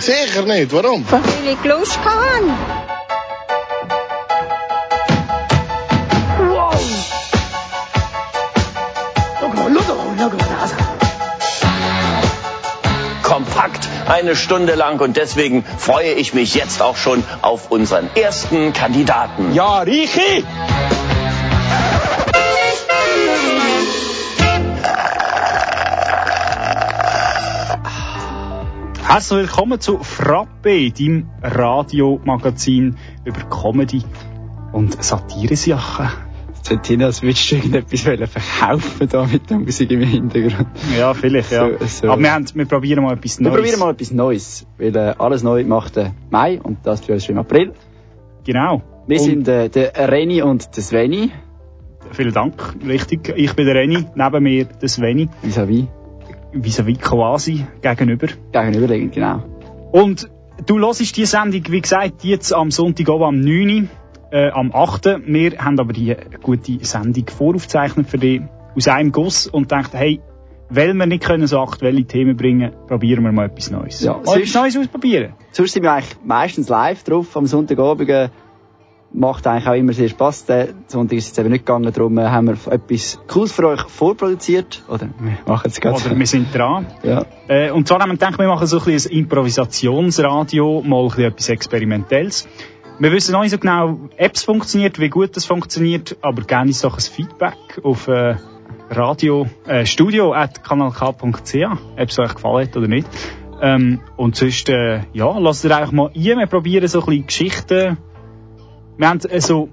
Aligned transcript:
Sicher 0.00 0.42
nicht. 0.42 0.72
Warum? 0.72 1.04
Weil 1.10 1.20
ich 1.52 1.64
Lust. 1.64 1.98
Wow! 6.48 6.74
Also. 10.60 10.74
kompakt 13.30 13.88
eine 14.08 14.34
Stunde 14.34 14.74
lang 14.74 14.98
und 15.00 15.16
deswegen 15.16 15.64
freue 15.64 16.14
ich 16.14 16.34
mich 16.34 16.56
jetzt 16.56 16.82
auch 16.82 16.96
schon 16.96 17.22
auf 17.42 17.70
unseren 17.70 18.10
ersten 18.16 18.72
Kandidaten. 18.72 19.54
Ja, 19.54 19.82
Richi! 19.82 20.44
Herzlich 29.12 29.40
willkommen 29.40 29.80
zu 29.80 29.98
Frappe, 29.98 30.92
deinem 30.92 31.28
Radiomagazin 31.42 32.94
über 33.24 33.40
Comedy 33.40 34.04
und 34.72 35.02
Satire-Sachen. 35.02 36.10
Jetzt 36.54 36.82
Tina, 36.84 37.06
als 37.06 37.20
würdest 37.20 37.50
du 37.50 37.56
irgendetwas 37.56 38.02
verkaufen 38.02 39.08
da 39.08 39.26
mit 39.26 39.50
der 39.50 39.58
Musik 39.58 39.90
im 39.90 40.02
Hintergrund. 40.02 40.68
Ja, 40.96 41.12
vielleicht, 41.12 41.50
ja. 41.50 41.70
So, 41.80 41.86
so. 41.86 42.08
Aber 42.08 42.22
wir, 42.22 42.32
haben, 42.32 42.46
wir 42.54 42.66
probieren 42.66 43.02
mal 43.02 43.14
etwas 43.14 43.40
Wir 43.40 43.48
Neues. 43.48 43.56
probieren 43.56 43.80
mal 43.80 43.90
etwas 43.90 44.12
Neues, 44.12 44.66
weil 44.78 44.94
äh, 44.94 45.14
alles 45.18 45.42
neu 45.42 45.64
macht 45.64 45.96
der 45.96 46.14
Mai 46.30 46.60
und 46.62 46.78
das 46.84 47.00
für 47.00 47.14
uns 47.14 47.24
schon 47.24 47.34
im 47.34 47.40
April. 47.40 47.72
Genau. 48.44 48.80
Wir 49.08 49.18
Und 49.20 49.24
sind 49.26 49.48
äh, 49.48 49.68
der 49.70 49.92
Reni 50.08 50.40
und 50.40 50.76
der 50.76 50.84
Sveni, 50.84 51.32
Vielen 52.12 52.32
Dank, 52.32 52.76
richtig. 52.86 53.32
Ich 53.36 53.54
bin 53.54 53.66
der 53.66 53.74
Reni, 53.74 54.04
neben 54.14 54.42
mir 54.44 54.66
der 54.66 54.88
Sveni, 54.88 55.28
vis-à-vis, 55.42 55.88
vis-à-vis 56.52 56.98
quasi 56.98 57.66
gegenüber. 57.82 58.28
gegenüberliegend, 58.52 59.14
genau. 59.14 59.42
Und 59.92 60.28
du 60.66 60.78
hörst 60.78 61.16
die 61.16 61.26
Sendung, 61.26 61.62
wie 61.68 61.80
gesagt, 61.80 62.24
jetzt 62.24 62.52
am 62.52 62.70
Sonntag 62.70 63.08
oben 63.08 63.24
am 63.24 63.40
9. 63.40 63.88
Äh, 64.32 64.50
am 64.50 64.72
8. 64.72 65.26
Wir 65.26 65.58
haben 65.58 65.78
aber 65.80 65.92
die 65.92 66.14
gute 66.42 66.84
Sendung 66.84 67.26
voraufgezeichnet 67.28 68.08
für 68.08 68.18
dich 68.18 68.42
aus 68.76 68.86
einem 68.86 69.10
Guss 69.10 69.46
und 69.48 69.72
dachten, 69.72 69.96
hey, 69.96 70.20
weil 70.68 70.94
wir 70.94 71.06
nicht 71.06 71.24
können 71.24 71.48
so 71.48 71.58
aktuelle 71.58 72.04
Themen 72.04 72.36
bringen, 72.36 72.72
probieren 72.86 73.24
wir 73.24 73.32
mal 73.32 73.46
etwas 73.46 73.70
Neues. 73.72 74.00
Ja, 74.00 74.20
mal 74.24 74.38
etwas 74.38 74.54
Neues 74.54 74.76
ausprobieren. 74.76 75.34
Sonst 75.50 75.72
sind 75.72 75.82
wir 75.82 75.92
eigentlich 75.92 76.16
meistens 76.24 76.68
live 76.68 77.02
drauf 77.02 77.36
am 77.36 77.46
Sonntagabend. 77.46 78.30
Macht 79.12 79.46
eigentlich 79.46 79.66
auch 79.66 79.74
immer 79.74 79.92
sehr 79.92 80.08
Spass. 80.08 80.44
Der 80.44 80.68
Sonntag 80.86 81.18
ist 81.18 81.32
es 81.32 81.38
eben 81.38 81.50
nicht 81.50 81.66
gegangen, 81.66 81.92
darum 81.92 82.16
äh, 82.18 82.28
haben 82.28 82.46
wir 82.46 82.72
etwas 82.72 83.20
Cooles 83.26 83.52
für 83.52 83.66
euch 83.66 83.80
vorproduziert. 83.82 84.84
Oder 84.88 85.08
wir 85.18 85.38
machen 85.46 85.66
es 85.66 85.80
gerade. 85.80 85.96
Oder 85.96 86.16
wir 86.16 86.26
sind 86.26 86.54
dran. 86.54 86.86
ja. 87.02 87.24
Äh, 87.48 87.70
und 87.72 87.88
zwar 87.88 88.00
haben 88.00 88.10
wir 88.10 88.14
gedacht, 88.14 88.38
wir 88.38 88.46
machen 88.46 88.66
so 88.68 88.78
ein 88.78 88.84
bisschen 88.84 89.10
ein 89.10 89.18
Improvisationsradio, 89.18 90.82
mal 90.82 91.02
ein 91.02 91.08
bisschen 91.08 91.24
etwas 91.24 91.48
Experimentelles. 91.48 92.48
Wir 93.00 93.12
wissen 93.12 93.32
noch 93.32 93.40
nicht 93.40 93.50
so 93.50 93.58
genau, 93.58 93.98
ob 94.18 94.34
es 94.34 94.44
funktioniert, 94.44 95.00
wie 95.00 95.08
gut 95.08 95.36
es 95.36 95.46
funktioniert, 95.46 96.18
aber 96.20 96.42
gerne 96.42 96.70
ist 96.70 96.84
doch 96.84 96.98
ein 96.98 97.00
Feedback 97.00 97.80
auf 97.82 98.06
äh, 98.08 98.36
radio, 98.90 99.46
äh, 99.66 99.86
studio 99.86 100.34
at 100.34 100.62
kanalk.ch, 100.62 101.14
ob 101.16 101.38
es 101.96 102.18
euch 102.18 102.34
gefallen 102.34 102.68
hat 102.68 102.76
oder 102.76 102.88
nicht. 102.88 103.08
Ähm, 103.62 104.00
und 104.16 104.36
sonst, 104.36 104.68
äh, 104.68 105.00
ja, 105.12 105.38
lasst 105.38 105.64
ihr 105.64 105.76
einfach 105.76 105.92
mal 105.92 106.10
ein. 106.14 106.22
Wir 106.22 106.46
probieren 106.46 106.88
so 106.88 107.00
ein 107.00 107.06
bisschen 107.06 107.26
Geschichten. 107.26 107.98
Wir 109.00 109.08
haben 109.08 109.20
äh, 109.30 109.40
so, 109.40 109.70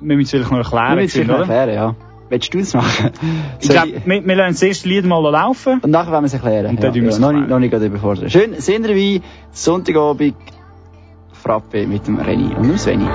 wir 0.00 0.16
müssen 0.16 0.24
es 0.24 0.30
vielleicht 0.32 0.50
noch 0.50 0.58
erklären. 0.58 0.96
Wir 0.98 1.02
müssen 1.04 1.30
es 1.30 1.38
erklären, 1.38 1.74
ja. 1.74 1.96
Willst 2.28 2.52
du 2.52 2.58
es 2.58 2.74
machen? 2.74 3.10
Ich 3.58 3.70
glaube, 3.70 4.02
wir, 4.04 4.26
wir 4.26 4.36
lassen 4.36 4.52
das 4.52 4.62
erste 4.62 4.88
Lied 4.88 5.06
mal 5.06 5.18
laufen. 5.30 5.80
Und 5.80 5.90
nachher 5.90 6.12
wollen 6.12 6.24
wir 6.24 6.26
es 6.26 6.34
erklären. 6.34 6.66
Und 6.66 6.76
dann 6.76 6.92
ja, 6.94 7.00
tun 7.00 7.02
wir 7.02 7.08
ja, 7.08 7.08
es 7.08 7.18
noch, 7.18 7.32
noch 7.32 7.58
nicht 7.58 7.70
gerade 7.70 7.86
überfordern. 7.86 8.28
Schön, 8.28 8.60
sehen 8.60 8.84
wir 8.84 8.94
wie 8.94 9.22
Sonntagabend 9.50 10.34
Frappe 11.32 11.86
mit 11.86 12.06
dem 12.06 12.18
Reni 12.18 12.54
und 12.54 12.68
dem 12.68 12.76
Sveni. 12.76 13.06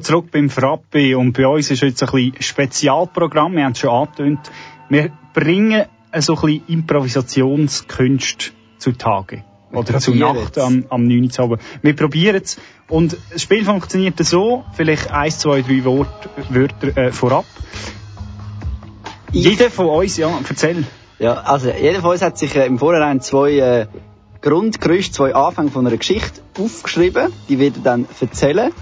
Ja, 0.00 0.04
zurück 0.04 0.30
beim 0.32 0.48
Frappe. 0.48 1.18
Und 1.18 1.34
bei 1.34 1.46
uns 1.46 1.70
ist 1.70 1.82
jetzt 1.82 2.02
ein 2.02 2.10
bisschen 2.10 2.40
Spezialprogramm. 2.40 3.54
Wir 3.54 3.64
haben 3.64 3.72
es 3.72 3.80
schon 3.80 3.90
angetönt. 3.90 4.40
Wir 4.88 5.12
bringen 5.34 5.84
so 6.20 6.36
ein 6.36 6.40
bisschen 6.40 6.62
Improvisationskünste 6.68 8.52
zutage. 8.78 9.44
Oder 9.72 9.98
zu 9.98 10.14
Nacht 10.14 10.56
am, 10.56 10.86
am 10.88 11.06
9. 11.06 11.28
Uhr. 11.38 11.58
Wir 11.82 11.94
probieren 11.94 12.40
es. 12.42 12.58
Und 12.88 13.18
das 13.30 13.42
Spiel 13.42 13.62
funktioniert 13.62 14.18
so. 14.24 14.64
Vielleicht 14.72 15.10
eins, 15.10 15.38
zwei, 15.38 15.60
drei 15.60 15.84
Wort, 15.84 16.30
Wörter 16.48 16.96
äh, 16.96 17.12
vorab. 17.12 17.44
Jeder 19.32 19.70
von 19.70 19.86
uns, 19.86 20.16
ja, 20.16 20.30
erzähl. 20.48 20.86
Ja, 21.18 21.34
also 21.34 21.70
jeder 21.70 22.00
von 22.00 22.12
uns 22.12 22.22
hat 22.22 22.38
sich 22.38 22.56
äh, 22.56 22.64
im 22.64 22.78
Vorhinein 22.78 23.20
zwei 23.20 23.52
äh, 23.58 23.86
Grundgerüst, 24.40 25.12
zwei 25.12 25.34
Anfänge 25.34 25.70
von 25.70 25.86
einer 25.86 25.98
Geschichte 25.98 26.40
aufgeschrieben. 26.58 27.30
Die 27.50 27.58
wird 27.58 27.76
er 27.76 27.82
dann 27.82 28.08
erzählen. 28.18 28.72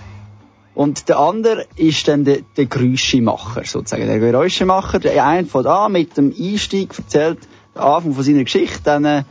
Und 0.79 1.09
der 1.09 1.19
andere 1.19 1.67
ist 1.75 2.07
dann 2.07 2.25
der, 2.25 2.43
der 2.57 2.67
Geräuschemacher, 2.67 3.65
sozusagen. 3.65 4.07
Der 4.07 4.21
Geräuschemacher, 4.21 5.01
der 5.01 5.27
eine 5.27 5.45
fängt 5.45 5.67
an 5.67 5.91
mit 5.91 6.17
dem 6.17 6.33
Einstieg, 6.39 6.97
erzählt 6.97 7.41
den 7.75 7.83
Anfang 7.83 8.15
von 8.15 8.23
seiner 8.23 8.45
Geschichte, 8.45 8.79
dann, 8.85 9.05
äh, 9.05 9.25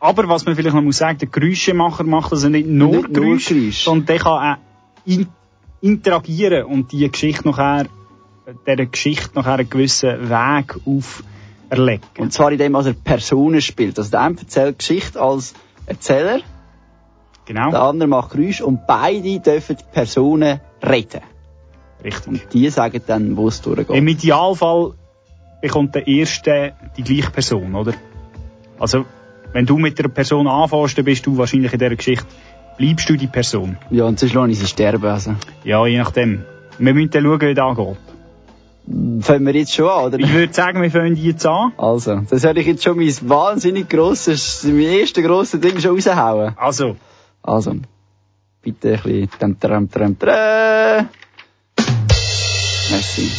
Aber 0.00 0.28
was 0.28 0.44
man 0.44 0.56
vielleicht 0.56 0.74
noch 0.74 0.82
muss 0.82 0.96
sagen, 0.96 1.18
der 1.18 1.28
Geräuschemacher 1.28 2.02
macht 2.02 2.32
also 2.32 2.48
nicht 2.48 2.66
nur 2.66 2.96
Nicht 2.96 3.10
nur 3.10 3.12
Geräusche, 3.12 3.54
Geräusche. 3.54 3.84
sondern 3.84 4.06
der 4.06 4.18
kann 4.18 4.32
auch 4.54 4.56
in 5.04 5.28
interagieren 5.82 6.64
und 6.64 6.90
die 6.90 7.08
Geschichte 7.08 7.46
nachher, 7.46 7.86
dieser 8.66 8.86
Geschichte 8.86 9.30
nachher 9.36 9.58
einen 9.58 9.70
gewissen 9.70 10.28
Weg 10.28 10.74
auferlegen. 10.84 12.08
und 12.18 12.32
zwar 12.32 12.50
in 12.50 12.58
dem, 12.58 12.72
was 12.72 12.86
er 12.86 12.94
Personen 12.94 13.60
spielt. 13.60 14.00
Also 14.00 14.10
der 14.10 14.22
eine 14.22 14.36
erzählt 14.36 14.74
die 14.74 14.78
Geschichte 14.78 15.20
als 15.20 15.54
Erzähler, 15.86 16.40
genau, 17.46 17.70
der 17.70 17.82
andere 17.82 18.08
macht 18.08 18.30
Geräusche 18.30 18.64
und 18.66 18.86
beide 18.86 19.40
dürfen 19.40 19.76
die 19.76 19.84
Personen 19.92 20.60
reden. 20.82 21.20
richtig. 22.04 22.26
Und 22.26 22.52
die 22.52 22.68
sagen 22.70 23.00
dann, 23.06 23.36
wo 23.36 23.48
es 23.48 23.60
durchgeht. 23.60 23.96
Im 23.96 24.08
Idealfall 24.08 24.92
bekommt 25.60 25.94
der 25.94 26.06
Erste 26.06 26.74
die 26.96 27.02
gleiche 27.02 27.30
Person, 27.30 27.74
oder? 27.74 27.94
Also, 28.78 29.04
wenn 29.52 29.66
du 29.66 29.78
mit 29.78 29.98
der 29.98 30.08
Person 30.08 30.48
anfängst, 30.48 30.98
dann 30.98 31.04
bist 31.04 31.26
du 31.26 31.36
wahrscheinlich 31.36 31.72
in 31.72 31.78
dieser 31.78 31.94
Geschichte, 31.94 32.26
bleibst 32.78 33.08
du 33.08 33.16
die 33.16 33.26
Person. 33.28 33.76
Ja, 33.90 34.04
und 34.04 34.18
sonst 34.18 34.34
lasse 34.34 34.50
ich 34.50 34.58
sie 34.58 34.66
sterben. 34.66 35.04
Also. 35.04 35.34
Ja, 35.64 35.86
je 35.86 35.98
nachdem. 35.98 36.44
Wir 36.78 36.94
müssen 36.94 37.10
dann 37.10 37.22
schauen, 37.22 37.40
wie 37.40 37.54
das 37.54 37.64
angeht. 37.64 37.96
Fangen 39.20 39.46
wir 39.46 39.54
jetzt 39.54 39.72
schon 39.74 39.88
an, 39.88 40.06
oder? 40.06 40.18
Ich 40.18 40.32
würde 40.32 40.52
sagen, 40.52 40.82
wir 40.82 40.90
fangen 40.90 41.14
jetzt 41.14 41.46
an. 41.46 41.72
Also, 41.76 42.22
das 42.28 42.42
werde 42.42 42.60
ich 42.60 42.66
jetzt 42.66 42.82
schon 42.82 42.96
mein 42.96 43.14
wahnsinnig 43.22 43.88
grosses, 43.88 44.64
mein 44.64 44.80
erstes 44.80 45.22
grosses 45.24 45.60
Ding 45.60 45.78
schon 45.78 45.92
raushauen. 45.94 46.54
Also, 46.56 46.96
Also, 47.42 47.74
bitte 48.62 48.94
ein 48.94 49.02
bisschen, 49.02 49.28
tram, 49.38 49.58
tram, 49.58 49.90
tram, 49.90 50.18
tram. 50.18 51.08
Merci. 52.90 53.30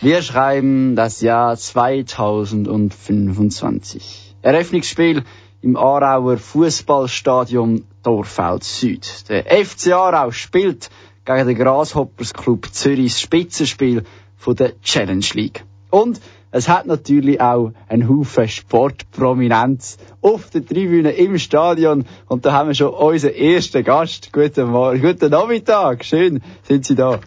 Wir 0.00 0.22
schreiben 0.22 0.96
das 0.96 1.20
Jahr 1.20 1.54
2025. 1.56 4.36
Eröffnungsspiel 4.42 5.22
im 5.60 5.76
Aarauer 5.76 6.38
Fußballstadion 6.38 7.84
Dorfeld 8.02 8.64
Süd. 8.64 9.28
Der 9.28 9.44
FC 9.64 9.92
Aarau 9.92 10.32
spielt 10.32 10.90
gegen 11.24 11.46
den 11.46 11.56
Grasshoppers 11.56 12.34
Club 12.34 12.66
Zürichs 12.72 13.20
Spitzenspiel 13.20 14.02
von 14.36 14.56
der 14.56 14.80
Challenge 14.80 15.24
League. 15.34 15.62
Und 15.90 16.20
es 16.52 16.68
hat 16.68 16.86
natürlich 16.86 17.40
auch 17.40 17.72
einen 17.88 18.08
Haufen 18.08 18.46
Sportprominenz 18.46 19.96
auf 20.20 20.50
der 20.50 20.64
Tribüne 20.64 21.10
im 21.12 21.38
Stadion. 21.38 22.04
Und 22.28 22.44
da 22.44 22.52
haben 22.52 22.68
wir 22.68 22.74
schon 22.74 22.90
unseren 22.90 23.34
ersten 23.34 23.82
Gast. 23.82 24.32
Guten 24.32 24.68
Morgen, 24.70 25.00
guten 25.00 25.30
Nachmittag. 25.30 26.04
Schön, 26.04 26.42
sind 26.62 26.84
Sie 26.84 26.94
da. 26.94 27.20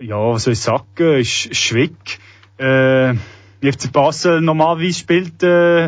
ja, 0.00 0.16
was 0.16 0.42
soll 0.42 0.54
ich 0.54 0.60
sagen, 0.60 1.20
ist 1.20 1.54
Schwick. 1.54 2.18
Äh, 2.58 3.14
FC 3.62 3.92
Basel 3.92 4.40
normalerweise 4.40 4.98
spielt 4.98 5.42
äh, 5.44 5.86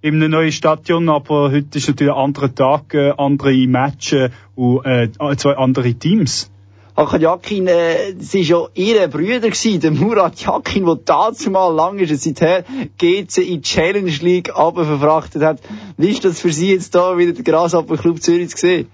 in 0.00 0.14
einem 0.14 0.30
neuen 0.30 0.52
Stadion, 0.52 1.10
aber 1.10 1.50
heute 1.50 1.78
ist 1.78 1.88
natürlich 1.88 2.12
ein 2.12 2.18
anderer 2.18 2.54
Tag, 2.54 2.94
äh, 2.94 3.12
andere 3.16 3.66
Matches 3.66 4.30
und 4.54 4.84
äh, 4.86 5.10
zwei 5.36 5.56
andere 5.56 5.92
Teams. 5.94 6.50
Hakan 6.96 7.20
Jakin, 7.20 7.66
äh, 7.66 8.12
es 8.20 8.34
war 8.34 8.40
ja 8.40 8.68
Ihr 8.74 9.08
Brüder 9.08 9.40
gewesen, 9.40 9.80
der 9.80 9.90
Murat 9.90 10.40
Jakin, 10.40 10.86
der 10.86 10.94
dazu 11.04 11.50
mal 11.50 11.74
lang 11.74 11.98
ist, 11.98 12.22
seither 12.22 12.64
GC 12.98 13.38
in 13.38 13.54
die 13.54 13.60
Challenge 13.62 14.12
League 14.22 14.52
verfrachtet 14.54 15.42
hat. 15.42 15.60
Wie 15.96 16.10
ist 16.10 16.24
das 16.24 16.40
für 16.40 16.52
Sie 16.52 16.70
jetzt 16.70 16.94
da 16.94 17.18
wieder 17.18 17.32
der 17.32 17.42
Grasshopper 17.42 17.96
Club 17.96 18.22
Zürich 18.22 18.50
zu 18.50 18.58
sehen? 18.58 18.86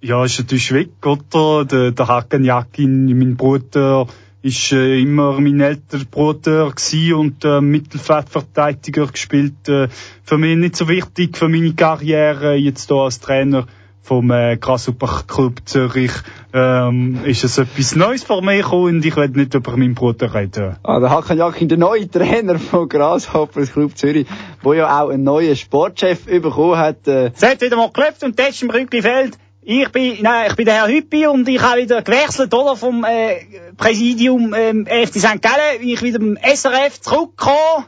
Ja, 0.00 0.24
ist 0.24 0.40
natürlich 0.40 0.64
Schwick, 0.64 1.06
oder? 1.06 1.64
Der, 1.64 1.92
der 1.92 2.08
Hakan 2.08 2.44
Yakin, 2.44 3.06
mein 3.16 3.36
Bruder, 3.36 4.08
ist 4.42 4.72
äh, 4.72 5.00
immer 5.00 5.40
mein 5.40 5.60
älterer 5.60 6.04
Bruder 6.10 6.72
gewesen 6.72 7.14
und 7.14 7.44
äh, 7.44 7.60
Mittelfeldverteidiger 7.60 9.06
gespielt. 9.06 9.68
Äh, 9.68 9.88
für 10.24 10.36
mich 10.36 10.56
nicht 10.56 10.74
so 10.76 10.88
wichtig 10.88 11.38
für 11.38 11.48
meine 11.48 11.74
Karriere 11.74 12.54
jetzt 12.56 12.88
hier 12.88 12.96
als 12.96 13.20
Trainer 13.20 13.66
vom 14.04 14.30
äh, 14.30 14.58
Grasshopper 14.58 15.24
Club 15.26 15.60
Zürich 15.64 16.12
ähm, 16.52 17.20
ist 17.24 17.42
es 17.42 17.56
etwas 17.56 17.96
Neues 17.96 18.22
für 18.22 18.42
mich 18.42 18.70
und 18.70 19.02
ich 19.04 19.16
will 19.16 19.28
nicht 19.28 19.54
über 19.54 19.76
meinen 19.78 19.94
Bruder 19.94 20.34
reden. 20.34 20.76
Ah, 20.82 21.00
der 21.00 21.08
Hakan 21.08 21.38
Jakin, 21.38 21.68
der 21.68 21.78
neue 21.78 22.08
Trainer 22.10 22.58
von 22.58 22.86
Grasshoppers 22.86 23.72
Club 23.72 23.96
Zürich, 23.96 24.26
wo 24.62 24.74
ja 24.74 25.00
auch 25.02 25.08
einen 25.08 25.24
neuen 25.24 25.56
Sportchef 25.56 26.26
bekommen 26.26 26.76
hat. 26.76 27.08
Äh, 27.08 27.32
Es 27.34 27.42
hat 27.42 27.62
wieder 27.62 27.76
mal 27.76 27.86
geklopft 27.86 28.22
und 28.24 28.38
das 28.38 28.50
ist 28.50 28.62
im 28.62 28.68
Rücklifeld. 28.70 29.38
Ich 29.62 29.88
bin, 29.88 30.18
nein, 30.20 30.48
ich 30.50 30.56
bin 30.56 30.66
der 30.66 30.74
Herr 30.74 30.88
Hüppi 30.88 31.26
und 31.26 31.48
ich 31.48 31.62
habe 31.62 31.80
wieder 31.80 32.02
gewechselt, 32.02 32.52
oder, 32.52 32.76
vom, 32.76 33.02
äh, 33.04 33.36
Präsidium, 33.78 34.52
ähm, 34.54 34.84
FC 34.86 35.18
St. 35.18 35.40
Gallen, 35.40 35.80
wie 35.80 35.94
ich 35.94 36.02
wieder 36.02 36.20
im 36.20 36.36
SRF 36.36 37.00
zurückgekommen. 37.00 37.86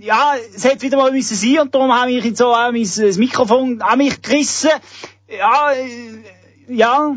Ja, 0.00 0.32
es 0.56 0.64
hätte 0.64 0.82
wieder 0.82 0.96
mal 0.96 1.12
müssen 1.12 1.36
sein 1.36 1.60
und 1.60 1.74
darum 1.74 1.92
habe 1.92 2.10
ich 2.10 2.24
jetzt 2.24 2.38
so 2.38 2.46
auch 2.46 2.72
mein, 2.72 2.82
das 2.82 3.18
Mikrofon 3.18 3.82
an 3.82 3.98
mich 3.98 4.20
gerissen. 4.22 4.70
Ja, 5.30 5.72
äh, 5.72 6.74
ja. 6.74 7.16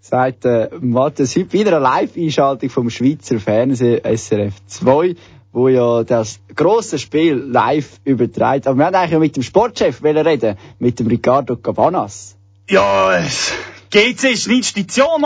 sagt 0.00 0.44
äh, 0.44 0.70
Matthias 0.80 1.36
Hüpp, 1.36 1.52
wieder 1.52 1.76
eine 1.76 1.80
Live-Einschaltung 1.84 2.70
vom 2.70 2.90
Schweizer 2.90 3.38
Fernsehen 3.38 4.00
SRF 4.04 4.54
2, 4.66 5.14
wo 5.52 5.68
ja 5.68 6.02
das 6.04 6.40
grosse 6.56 6.98
Spiel 6.98 7.34
live 7.34 8.00
überträgt. 8.04 8.66
Aber 8.66 8.78
wir 8.78 8.86
haben 8.86 8.94
eigentlich 8.94 9.20
mit 9.20 9.36
dem 9.36 9.42
Sportchef 9.42 10.02
wollen 10.02 10.26
reden, 10.26 10.56
mit 10.78 10.98
dem 10.98 11.06
Ricardo 11.08 11.56
Cabanas. 11.56 12.36
Ja, 12.68 13.16
es- 13.18 13.52
GC 13.90 14.24
ist 14.32 14.48
nicht 14.48 14.64
Station, 14.64 15.22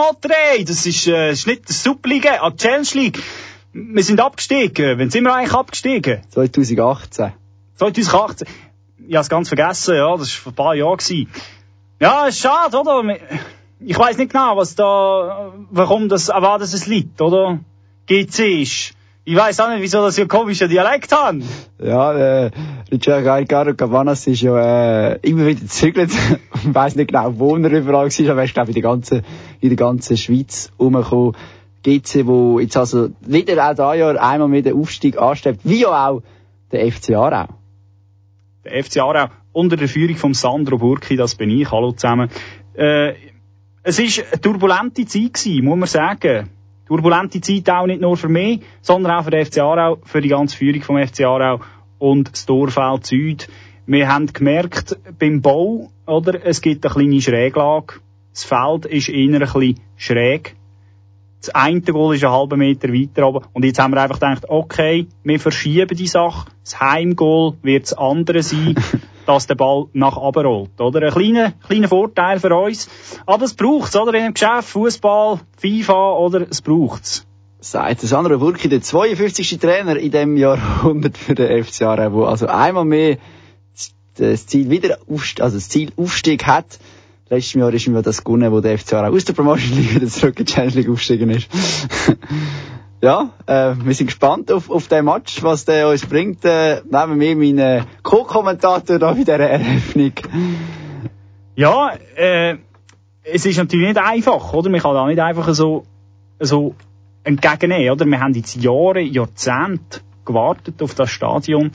ey? 0.53 0.65
Das 0.65 0.85
ist, 0.85 1.07
äh, 1.07 1.31
ist 1.31 1.47
nicht 1.47 1.69
die 1.69 1.73
Superliga, 1.73 2.31
ah, 2.41 2.49
die 2.49 2.57
Challenge 2.57 2.87
League. 2.95 3.19
Wir 3.71 4.03
sind 4.03 4.19
abgestiegen. 4.19 4.99
Wann 4.99 5.09
sind 5.09 5.23
wir 5.23 5.33
eigentlich 5.33 5.53
abgestiegen? 5.53 6.21
2018. 6.31 7.31
2018. 7.77 8.47
Ich 9.07 9.15
habe 9.15 9.21
es 9.21 9.29
ganz 9.29 9.47
vergessen, 9.47 9.95
ja, 9.95 10.17
das 10.17 10.19
war 10.33 10.41
vor 10.43 10.51
ein 10.51 10.55
paar 10.55 10.75
Jahren. 10.75 10.97
Gewesen. 10.97 11.29
Ja, 11.99 12.27
ist 12.27 12.39
schade, 12.39 12.79
oder? 12.79 13.17
Ich 13.79 13.97
weiß 13.97 14.17
nicht 14.17 14.31
genau, 14.31 14.55
was 14.55 14.75
da, 14.75 15.51
warum 15.71 16.09
das, 16.09 16.29
an 16.29 16.43
was 16.43 16.73
es 16.73 16.85
liegt, 16.85 17.21
oder? 17.21 17.59
GC 18.07 18.61
ist. 18.61 18.93
Ich 19.25 19.35
weiß 19.35 19.59
auch 19.59 19.69
nicht, 19.69 19.81
wieso 19.81 20.01
das 20.03 20.15
so 20.15 20.21
einen 20.21 20.29
komischen 20.29 20.69
Dialekt 20.69 21.11
haben. 21.11 21.43
Ja, 21.79 22.13
äh, 22.13 22.51
Ricardo 22.91 23.73
Cabanas 23.73 24.25
ist 24.27 24.41
ja 24.41 25.09
äh, 25.09 25.19
immer 25.21 25.47
wieder 25.47 25.59
gezügelt. 25.59 26.11
Ich 26.53 26.73
weiss 26.73 26.95
nicht 26.95 27.09
genau, 27.09 27.37
wo 27.37 27.57
er 27.57 27.71
überall 27.71 28.09
war, 28.09 28.31
aber 28.31 28.41
er 28.41 28.45
ist, 28.45 28.53
glaube 28.53 28.71
ich, 28.71 28.77
in 28.77 28.81
der 28.81 28.89
ganzen, 28.89 29.23
in 29.59 29.69
der 29.69 29.75
ganzen 29.75 30.15
Schweiz 30.17 30.71
rumgekommen. 30.79 31.35
GC, 31.83 32.25
wo 32.25 32.59
jetzt 32.59 32.77
also 32.77 33.09
wieder 33.21 33.69
auch 33.69 33.75
da 33.75 33.93
Jahr 33.95 34.21
einmal 34.21 34.47
mehr 34.47 34.61
den 34.61 34.79
Aufstieg 34.79 35.17
anstrebt, 35.17 35.61
wie 35.63 35.81
ja 35.81 36.09
auch 36.09 36.21
der 36.71 36.91
FC 36.91 37.15
Aarau. 37.15 37.47
Der 38.63 38.83
FC 38.83 38.97
Aarau 38.97 39.29
unter 39.57 39.75
der 39.75 39.87
Führung 39.87 40.15
von 40.17 40.33
Sandro 40.35 40.77
Burki, 40.77 41.15
das 41.15 41.33
bin 41.33 41.49
ich, 41.49 41.71
hallo 41.71 41.91
zusammen. 41.91 42.29
Äh, 42.75 43.13
es 43.81 43.97
ist 43.97 44.23
eine 44.31 44.39
turbulente 44.39 45.05
Zeit 45.05 45.33
gewesen, 45.33 45.65
muss 45.65 45.77
man 45.77 45.87
sagen. 45.87 46.49
Turbulente 46.85 47.41
Zeit 47.41 47.67
auch 47.71 47.87
nicht 47.87 47.99
nur 47.99 48.15
für 48.17 48.29
mich, 48.29 48.61
sondern 48.81 49.13
auch 49.13 49.23
für 49.23 49.31
den 49.31 49.43
FC 49.43 49.57
Aarau, 49.57 49.97
für 50.03 50.21
die 50.21 50.29
ganze 50.29 50.55
Führung 50.55 50.83
vom 50.83 51.03
FC 51.03 51.21
Aarau 51.21 51.61
und 51.97 52.31
das 52.31 52.45
Dorfeld 52.45 53.07
Süd. 53.07 53.49
Wir 53.87 54.07
haben 54.07 54.27
gemerkt, 54.27 54.95
beim 55.17 55.41
Bau, 55.41 55.89
oder, 56.05 56.45
es 56.45 56.61
gibt 56.61 56.85
eine 56.85 56.93
kleine 56.93 57.19
Schräglage. 57.19 57.95
Das 58.33 58.43
Feld 58.43 58.85
ist 58.85 59.09
eher 59.09 59.33
ein 59.33 59.39
bisschen 59.39 59.79
schräg. 59.95 60.55
Das 61.39 61.49
eine 61.55 61.81
Goal 61.81 62.15
ist 62.15 62.23
einen 62.23 62.33
halben 62.33 62.59
Meter 62.59 62.89
weiter 62.89 63.27
oben. 63.27 63.45
Und 63.53 63.65
jetzt 63.65 63.79
haben 63.79 63.93
wir 63.93 64.01
einfach 64.01 64.19
gedacht, 64.19 64.45
okay, 64.49 65.07
wir 65.23 65.39
verschieben 65.39 65.95
die 65.95 66.07
Sache. 66.07 66.49
Das 66.63 66.79
Heimgoal 66.79 67.53
wird 67.63 67.83
das 67.83 67.93
andere 67.93 68.43
sein, 68.43 68.75
dass 69.27 69.47
der 69.47 69.55
Ball 69.55 69.87
nach 69.93 70.17
oben 70.17 70.45
rollt, 70.45 70.79
oder? 70.79 71.03
Ein 71.03 71.11
kleiner, 71.11 71.51
kleiner 71.67 71.87
Vorteil 71.87 72.39
für 72.39 72.55
uns. 72.55 72.89
Aber 73.25 73.45
es 73.45 73.53
braucht's, 73.53 73.95
oder? 73.95 74.13
In 74.13 74.23
einem 74.23 74.33
Geschäft, 74.33 74.69
Fußball, 74.69 75.39
FIFA, 75.57 76.13
oder? 76.13 76.47
Es 76.49 76.61
braucht's. 76.61 77.27
sagt 77.59 78.01
der 78.01 78.09
Sandro 78.09 78.37
Burki, 78.37 78.69
der 78.69 78.81
52. 78.81 79.59
Trainer 79.59 79.97
in 79.97 80.11
dem 80.11 80.37
Jahrhundert 80.37 81.17
für 81.17 81.35
den 81.35 81.63
FC 81.63 81.83
Aarau, 81.83 82.25
also 82.25 82.47
einmal 82.47 82.85
mehr 82.85 83.17
das 84.15 84.47
Ziel 84.47 84.69
wieder 84.69 84.97
aufst 85.07 85.41
also 85.41 85.57
das 85.57 85.69
Ziel 85.69 85.91
Aufstieg 85.95 86.45
hat. 86.47 86.79
Letztes 87.29 87.53
Jahr 87.53 87.73
ist 87.73 87.87
mir 87.87 88.01
das 88.01 88.23
gewonnen, 88.23 88.51
wo 88.51 88.61
der 88.61 88.77
FC 88.79 88.93
aus 88.93 89.25
der 89.25 89.33
Promotion 89.33 89.77
League 89.77 89.95
wieder 89.95 90.07
zurück 90.07 90.39
in 90.39 90.45
die 90.45 90.53
Challenge 90.53 90.73
League 90.73 90.89
aufgestiegen 90.89 91.29
ist. 91.29 91.49
ja, 93.01 93.29
äh, 93.45 93.75
wir 93.77 93.93
sind 93.93 94.07
gespannt 94.07 94.51
auf, 94.51 94.69
auf 94.69 94.87
den 94.87 95.05
Match, 95.05 95.43
was 95.43 95.65
der 95.65 95.89
uns 95.89 96.05
bringt. 96.05 96.43
Äh, 96.45 96.81
nehmen 96.89 97.19
wir 97.19 97.35
meinen 97.35 97.85
Co-Kommentator 98.01 98.97
da 98.97 99.11
bei 99.11 99.19
dieser 99.19 99.39
Eröffnung. 99.39 100.13
Ja, 101.55 101.91
äh, 102.15 102.57
es 103.23 103.45
ist 103.45 103.57
natürlich 103.57 103.89
nicht 103.89 103.99
einfach, 103.99 104.53
oder? 104.53 104.69
Man 104.69 104.79
kann 104.79 104.95
da 104.95 105.05
nicht 105.05 105.19
einfach 105.19 105.53
so, 105.53 105.83
so 106.39 106.75
entgegennehmen, 107.23 107.91
oder? 107.91 108.05
Wir 108.05 108.19
haben 108.19 108.33
jetzt 108.33 108.55
Jahre, 108.55 109.01
Jahrzehnte 109.01 110.01
gewartet 110.25 110.81
auf 110.81 110.95
das 110.95 111.09
Stadion. 111.09 111.71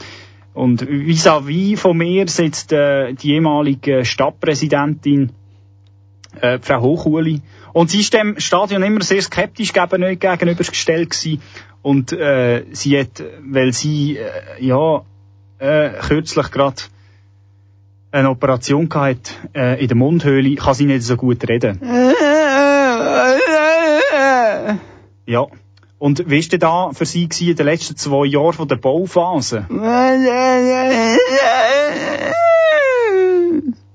Und 0.54 0.82
vis-à-vis 0.82 1.74
-vis 1.74 1.78
von 1.78 1.96
mir 1.96 2.28
sitzt 2.28 2.72
äh, 2.72 3.14
die 3.14 3.34
ehemalige 3.34 4.04
Stadtpräsidentin 4.04 5.32
äh, 6.40 6.58
Frau 6.60 6.80
Hochuli. 6.80 7.40
Und 7.72 7.90
sie 7.90 8.00
ist 8.00 8.12
dem 8.12 8.38
Stadion 8.38 8.82
immer 8.82 9.02
sehr 9.02 9.22
skeptisch 9.22 9.72
gegenübergestellt 9.72 11.10
gewesen. 11.10 11.42
Und 11.82 12.12
äh, 12.12 12.64
sie 12.72 12.98
hat, 12.98 13.22
weil 13.44 13.72
sie 13.72 14.18
äh, 14.18 14.64
ja 14.64 15.02
äh, 15.58 15.90
kürzlich 16.00 16.50
gerade 16.50 16.82
eine 18.12 18.30
Operation 18.30 18.88
gehabt 18.88 19.38
äh, 19.54 19.80
in 19.80 19.88
der 19.88 19.96
Mundhöhle, 19.96 20.54
kann 20.56 20.74
sie 20.74 20.84
nicht 20.84 21.02
so 21.02 21.16
gut 21.16 21.48
reden. 21.48 21.78
Ja. 25.26 25.46
Und 25.98 26.28
wie 26.28 26.42
war 26.50 26.58
da 26.58 26.90
für 26.92 27.06
Sie 27.06 27.28
in 27.40 27.54
den 27.54 27.64
letzten 27.66 27.96
zwei 27.96 28.26
Jahren 28.26 28.52
von 28.52 28.66
der 28.66 28.74
Bauphase? 28.74 29.66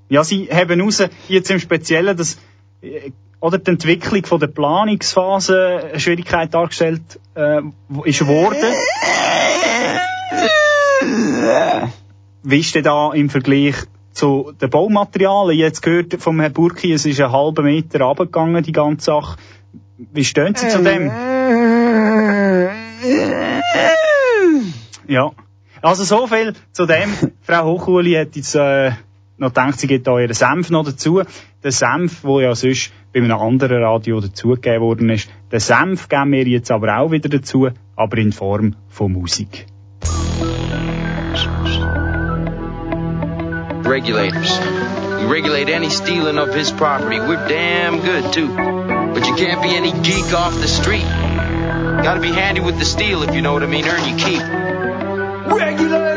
Ja, 0.08 0.24
Sie 0.24 0.48
haben 0.50 0.80
raus, 0.80 1.04
jetzt 1.28 1.52
im 1.52 1.60
Speziellen, 1.60 2.16
dass, 2.16 2.38
oder 3.40 3.58
die 3.58 3.72
Entwicklung 3.72 4.26
von 4.26 4.40
der 4.40 4.48
Planungsphase 4.48 5.90
eine 5.90 6.00
Schwierigkeit 6.00 6.54
dargestellt 6.54 7.20
äh, 7.36 7.62
ist 8.04 8.26
worden. 8.26 8.74
Wie 12.44 12.60
ist 12.60 12.76
denn 12.76 12.84
da 12.84 13.12
im 13.14 13.30
Vergleich 13.30 13.76
zu 14.14 14.54
den 14.60 14.70
Baumaterialien? 14.70 15.60
Jetzt 15.60 15.82
gehört 15.82 16.16
vom 16.20 16.40
Herrn 16.40 16.54
Burki, 16.54 16.94
es 16.94 17.06
ist 17.06 17.22
einen 17.22 17.32
halben 17.32 17.66
Meter 17.66 18.02
runtergegangen, 18.02 18.64
die 18.64 18.72
ganze 18.72 19.06
Sache. 19.06 19.38
Wie 19.98 20.26
stehen 20.26 20.56
Sie 20.56 20.68
zu 20.70 20.84
dem? 20.84 21.12
Ja. 25.08 25.32
Also 25.82 26.04
so 26.04 26.28
viel 26.28 26.54
zu 26.72 26.86
dem. 26.86 27.10
Frau 27.42 27.66
Hochuli 27.66 28.14
hat 28.14 28.36
jetzt 28.36 28.56
äh, 28.56 28.92
noch 29.38 29.50
gedacht, 29.50 29.80
sie 29.80 29.88
gibt 29.88 30.08
da 30.08 30.20
ihren 30.20 30.34
Senf 30.34 30.70
noch 30.70 30.86
dazu. 30.86 31.22
Der 31.64 31.72
Senf, 31.72 32.22
der 32.22 32.42
ja 32.42 32.56
sonst 32.56 32.92
bei 33.14 33.20
einem 33.20 33.32
anderen 33.32 33.84
Radio 33.84 34.20
dazugegeben 34.20 34.82
worden 34.82 35.10
ist, 35.10 35.30
den 35.52 35.60
Senf 35.60 36.10
geben 36.10 36.32
wir 36.32 36.48
jetzt 36.48 36.72
aber 36.72 36.98
auch 36.98 37.12
wieder 37.12 37.30
dazu, 37.30 37.70
aber 37.96 38.18
in 38.18 38.32
Form 38.32 38.76
von 38.90 39.12
Musik. 39.14 39.66
Regulators. 43.84 44.60
We 45.22 45.26
regulate 45.26 45.70
any 45.70 45.90
stealing 45.90 46.38
of 46.38 46.54
his 46.54 46.72
property. 46.72 47.20
We're 47.20 47.48
damn 47.48 48.02
good 48.02 48.34
too. 48.34 48.48
But 49.14 49.26
you 49.26 49.36
can't 49.36 49.62
be 49.62 49.70
any 49.70 49.92
geek 50.04 50.34
off 50.34 50.54
the 50.60 50.68
street. 50.68 51.08
Gotta 52.04 52.20
be 52.20 52.32
handy 52.32 52.62
with 52.62 52.78
the 52.78 52.86
steel 52.86 53.24
if 53.24 53.34
you 53.34 53.42
know 53.42 53.54
what 53.54 53.64
I 53.64 53.68
mean. 53.68 53.86
Earn 53.88 54.08
your 54.08 54.18
keep. 54.20 54.42
Regulators! 55.58 56.17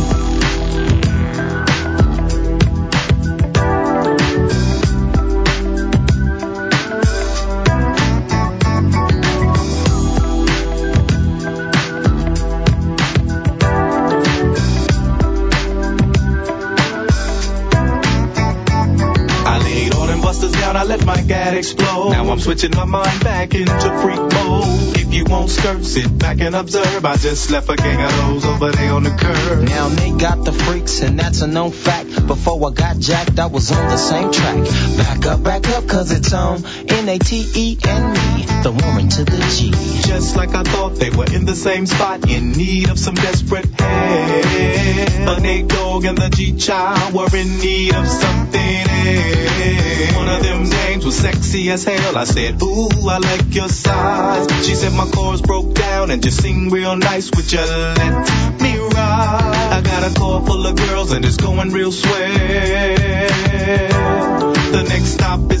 I 21.31 21.37
let 21.37 21.45
my 21.45 21.51
gat 21.51 21.57
explode. 21.57 22.11
Now 22.11 22.29
I'm 22.29 22.39
switching 22.39 22.71
my 22.71 22.85
mind 22.85 23.23
back 23.23 23.55
into 23.55 23.99
freak 24.01 24.19
mode. 24.19 24.97
If 24.97 25.13
you 25.13 25.25
won't 25.25 25.49
skirt, 25.49 25.83
sit 25.83 26.17
back 26.17 26.39
and 26.41 26.55
observe. 26.55 27.05
I 27.05 27.15
just 27.17 27.51
left 27.51 27.69
a 27.69 27.75
gang 27.75 28.01
of 28.01 28.17
those 28.17 28.45
over 28.45 28.71
there 28.71 28.93
on 28.93 29.03
the 29.03 29.11
curb. 29.11 29.67
Now 29.67 29.89
they 29.89 30.11
got 30.11 30.43
the 30.45 30.51
freaks 30.51 31.01
and 31.01 31.19
that's 31.19 31.41
a 31.41 31.47
known 31.47 31.71
fact. 31.71 32.10
Before 32.27 32.69
I 32.69 32.73
got 32.73 32.99
jacked, 32.99 33.39
I 33.39 33.47
was 33.47 33.71
on 33.71 33.87
the 33.87 33.97
same 33.97 34.31
track. 34.31 34.63
Back 34.97 35.25
up, 35.25 35.43
back 35.43 35.67
up, 35.69 35.87
cause 35.87 36.11
it's 36.11 36.33
on 36.33 36.65
N-A-T-E 36.65 37.77
and 37.87 38.13
me, 38.13 38.45
the 38.63 38.71
Warren 38.71 39.09
to 39.09 39.23
the 39.23 39.37
G. 39.55 39.71
Just 40.07 40.35
like 40.35 40.55
I 40.55 40.63
thought 40.63 40.95
they 40.95 41.09
were 41.09 41.25
in 41.25 41.45
the 41.45 41.55
same 41.55 41.85
spot, 41.85 42.29
in 42.29 42.51
need 42.51 42.89
of 42.89 42.99
some 42.99 43.15
desperate 43.15 43.65
help. 43.79 45.25
But 45.25 45.41
Nate 45.41 45.67
Dogg 45.67 46.05
and 46.05 46.17
the 46.17 46.29
G-Child 46.29 47.13
were 47.13 47.35
in 47.35 47.59
need 47.59 47.93
of 47.95 48.07
something 48.07 48.87
else. 48.87 50.15
One 50.15 50.29
of 50.29 50.43
them 50.43 50.69
dames 50.69 51.05
was 51.05 51.17
sexy 51.17 51.69
as 51.71 51.83
hell. 51.83 52.17
I 52.17 52.23
said, 52.25 52.61
ooh, 52.61 52.89
I 53.07 53.17
like 53.17 53.53
your 53.53 53.69
size. 53.69 54.65
She 54.65 54.75
said 54.75 54.93
my 54.93 55.09
chords 55.11 55.41
broke 55.41 55.73
down 55.73 56.11
and 56.11 56.21
just 56.21 56.41
sing 56.41 56.69
real 56.69 56.95
nice. 56.95 57.31
Would 57.31 57.51
you 57.51 57.59
let 57.59 58.61
me 58.61 58.70
ride? 58.93 59.69
I 59.73 59.81
got 59.81 60.11
a 60.11 60.13
car 60.19 60.45
full 60.45 60.65
of 60.65 60.75
girls 60.75 61.11
and 61.11 61.25
it's 61.25 61.37
going 61.37 61.71
real 61.71 61.91
swell. 61.91 62.11
The 64.71 64.83
next 64.87 65.13
stop 65.13 65.51
is 65.51 65.60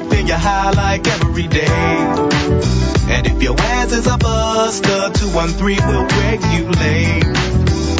giving 0.21 0.27
you 0.27 0.35
high 0.35 0.71
like 0.71 1.07
every 1.07 1.47
day. 1.47 1.65
And 3.09 3.27
if 3.27 3.41
your 3.41 3.55
ass 3.59 3.91
is 3.91 4.07
a 4.07 4.17
buster, 4.17 5.09
213 5.13 5.87
will 5.87 6.07
wake 6.21 6.41
you 6.53 6.69
late. 6.79 7.90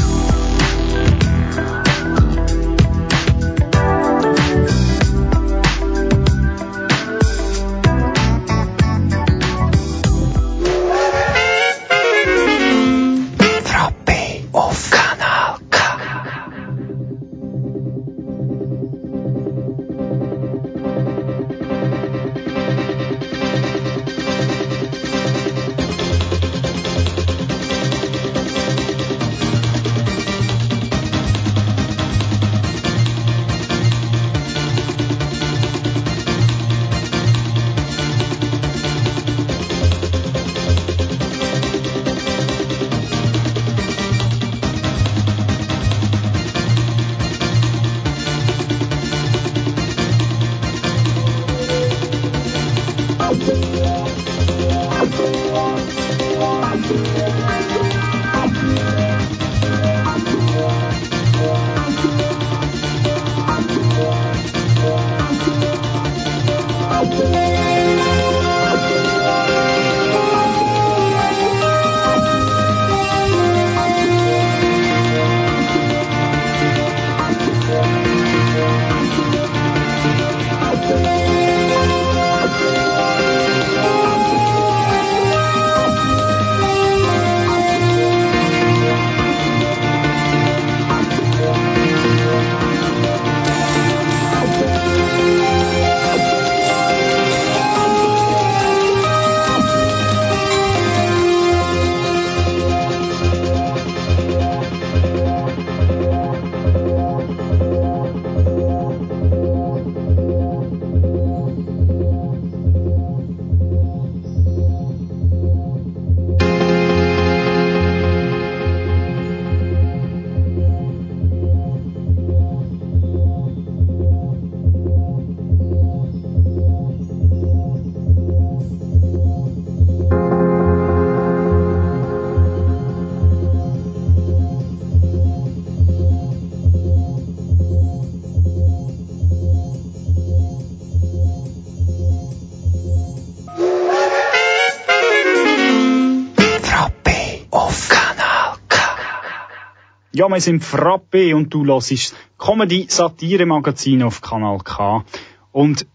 Ja, 150.22 150.30
wir 150.30 150.40
sind 150.40 150.64
Frappe 150.64 151.36
und 151.36 151.52
du 151.52 151.66
hörst 151.66 152.16
Comedy-Satire-Magazin 152.38 154.04
auf 154.04 154.22
Kanal 154.22 154.60
K. 154.60 155.04
Und 155.52 155.88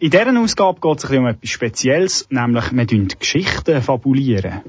in 0.00 0.10
dieser 0.10 0.36
Ausgabe 0.36 0.80
geht 0.80 1.04
es 1.04 1.08
um 1.08 1.26
etwas 1.28 1.48
Spezielles, 1.48 2.26
nämlich 2.28 2.72
wir 2.72 2.86
tun 2.88 3.06
Geschichten 3.06 3.80
fabulieren. 3.80 4.62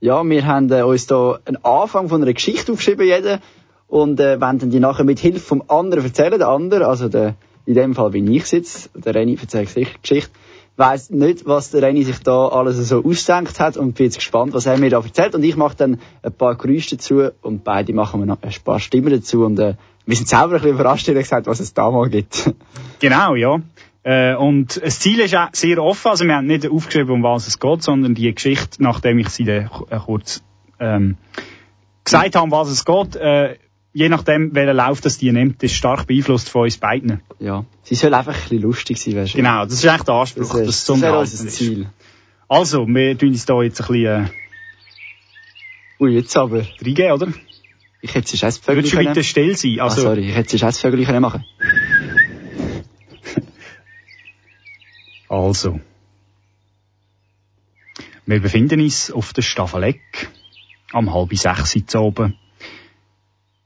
Ja, 0.00 0.24
wir 0.24 0.46
haben 0.46 0.72
äh, 0.72 0.80
uns 0.80 1.06
da 1.06 1.40
einen 1.44 1.62
Anfang 1.62 2.08
von 2.08 2.22
einer 2.22 2.32
Geschichte 2.32 2.72
aufgeschrieben, 2.72 3.06
jeder, 3.06 3.40
und 3.86 4.18
äh, 4.18 4.40
wollen 4.40 4.70
die 4.70 4.80
nachher 4.80 5.04
mit 5.04 5.18
Hilfe 5.18 5.40
vom 5.40 5.62
anderen 5.68 6.06
erzählen. 6.06 6.38
Der 6.38 6.48
andere, 6.48 6.86
also 6.86 7.10
der, 7.10 7.34
in 7.66 7.74
dem 7.74 7.94
Fall 7.94 8.12
bin 8.12 8.32
ich 8.32 8.50
jetzt, 8.50 8.88
der 8.94 9.14
Reni 9.14 9.36
erzählt 9.38 9.74
Geschichte, 10.00 10.30
weiss 10.76 11.10
nicht, 11.10 11.46
was 11.46 11.70
der 11.70 11.82
René 11.82 12.04
sich 12.04 12.18
da 12.20 12.48
alles 12.48 12.76
so 12.88 13.04
ausgedacht 13.04 13.60
hat 13.60 13.76
und 13.76 13.94
bin 13.94 14.06
jetzt 14.06 14.16
gespannt, 14.16 14.54
was 14.54 14.66
er 14.66 14.78
mir 14.78 14.90
da 14.90 15.00
erzählt. 15.00 15.34
Und 15.34 15.42
ich 15.44 15.56
mache 15.56 15.76
dann 15.76 16.00
ein 16.22 16.32
paar 16.32 16.54
Geräusche 16.54 16.96
dazu 16.96 17.30
und 17.42 17.64
beide 17.64 17.92
machen 17.92 18.20
wir 18.20 18.26
noch 18.26 18.42
ein 18.42 18.52
paar 18.64 18.80
Stimmen 18.80 19.10
dazu 19.10 19.44
und 19.44 19.58
äh, 19.58 19.74
wir 20.06 20.16
sind 20.16 20.28
selber 20.28 20.46
ein 20.46 20.52
bisschen 20.52 20.70
überrascht, 20.70 21.06
gesagt, 21.06 21.46
was 21.46 21.60
es 21.60 21.74
da 21.74 21.90
mal 21.90 22.08
gibt. 22.08 22.54
Genau, 23.00 23.34
ja. 23.34 23.60
Äh, 24.04 24.36
und 24.36 24.80
das 24.80 25.00
Ziel 25.00 25.18
ist 25.18 25.34
auch 25.34 25.48
sehr 25.52 25.82
offen, 25.82 26.08
also 26.08 26.24
wir 26.24 26.36
haben 26.36 26.46
nicht 26.46 26.68
aufgeschrieben, 26.68 27.10
um 27.10 27.22
was 27.24 27.48
es 27.48 27.58
geht, 27.58 27.82
sondern 27.82 28.14
die 28.14 28.32
Geschichte, 28.32 28.80
nachdem 28.80 29.18
ich 29.18 29.28
sie 29.28 29.44
dann 29.44 29.70
äh, 29.90 29.98
kurz 29.98 30.42
ähm, 30.78 31.16
gesagt 32.04 32.36
habe, 32.36 32.44
um 32.44 32.52
was 32.52 32.68
es 32.68 32.84
geht, 32.84 33.16
äh, 33.16 33.56
je 33.92 34.08
nachdem, 34.08 34.54
welchen 34.54 34.76
Lauf 34.76 35.00
das 35.00 35.18
die 35.18 35.32
nimmt, 35.32 35.62
ist 35.62 35.74
stark 35.74 36.06
beeinflusst 36.06 36.48
von 36.48 36.62
uns 36.62 36.78
beiden. 36.78 37.20
Ja. 37.38 37.64
Sie 37.82 37.94
soll 37.94 38.14
einfach 38.14 38.34
ein 38.34 38.40
bisschen 38.40 38.62
lustig 38.62 38.98
sein, 38.98 39.16
weißt 39.16 39.34
du? 39.34 39.38
Genau, 39.38 39.64
das 39.64 39.74
ist 39.74 39.86
eigentlich 39.86 40.02
der 40.02 40.14
Anspruch, 40.14 40.42
das, 40.42 40.60
ist, 40.60 40.66
das, 40.68 40.84
das 40.86 41.00
wäre 41.02 41.18
unser 41.18 41.48
Ziel. 41.48 41.90
Also, 42.48 42.86
wir 42.86 43.18
tun 43.18 43.30
uns 43.30 43.44
da 43.44 43.62
jetzt 43.62 43.80
ein 43.80 43.86
bisschen, 43.86 44.24
äh, 44.24 44.28
Ui, 46.00 46.10
jetzt 46.10 46.36
aber. 46.36 46.66
Reingehen, 46.84 47.12
oder? 47.12 47.28
Ich 48.00 48.14
hätte 48.14 48.34
es 48.34 48.58
Vögel 48.58 48.78
Würdest 48.78 48.94
du 48.94 48.98
bitte 48.98 49.22
still 49.22 49.56
sein? 49.56 49.78
Also, 49.78 50.00
ah, 50.00 50.04
sorry, 50.04 50.28
ich 50.28 50.34
hätte 50.34 50.66
es 50.66 50.80
Vögel 50.80 51.20
machen 51.20 51.44
Also. 55.28 55.80
Wir 58.26 58.40
befinden 58.40 58.80
uns 58.80 59.12
auf 59.12 59.32
der 59.32 59.42
Staffelegg 59.42 60.00
am 60.92 61.14
halb 61.14 61.36
sechs 61.36 61.94
oben. 61.94 62.36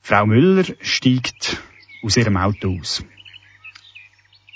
Frau 0.07 0.25
Müller 0.25 0.63
steigt 0.83 1.61
aus 2.05 2.17
ihrem 2.17 2.37
Auto 2.37 2.79
aus. 2.79 3.03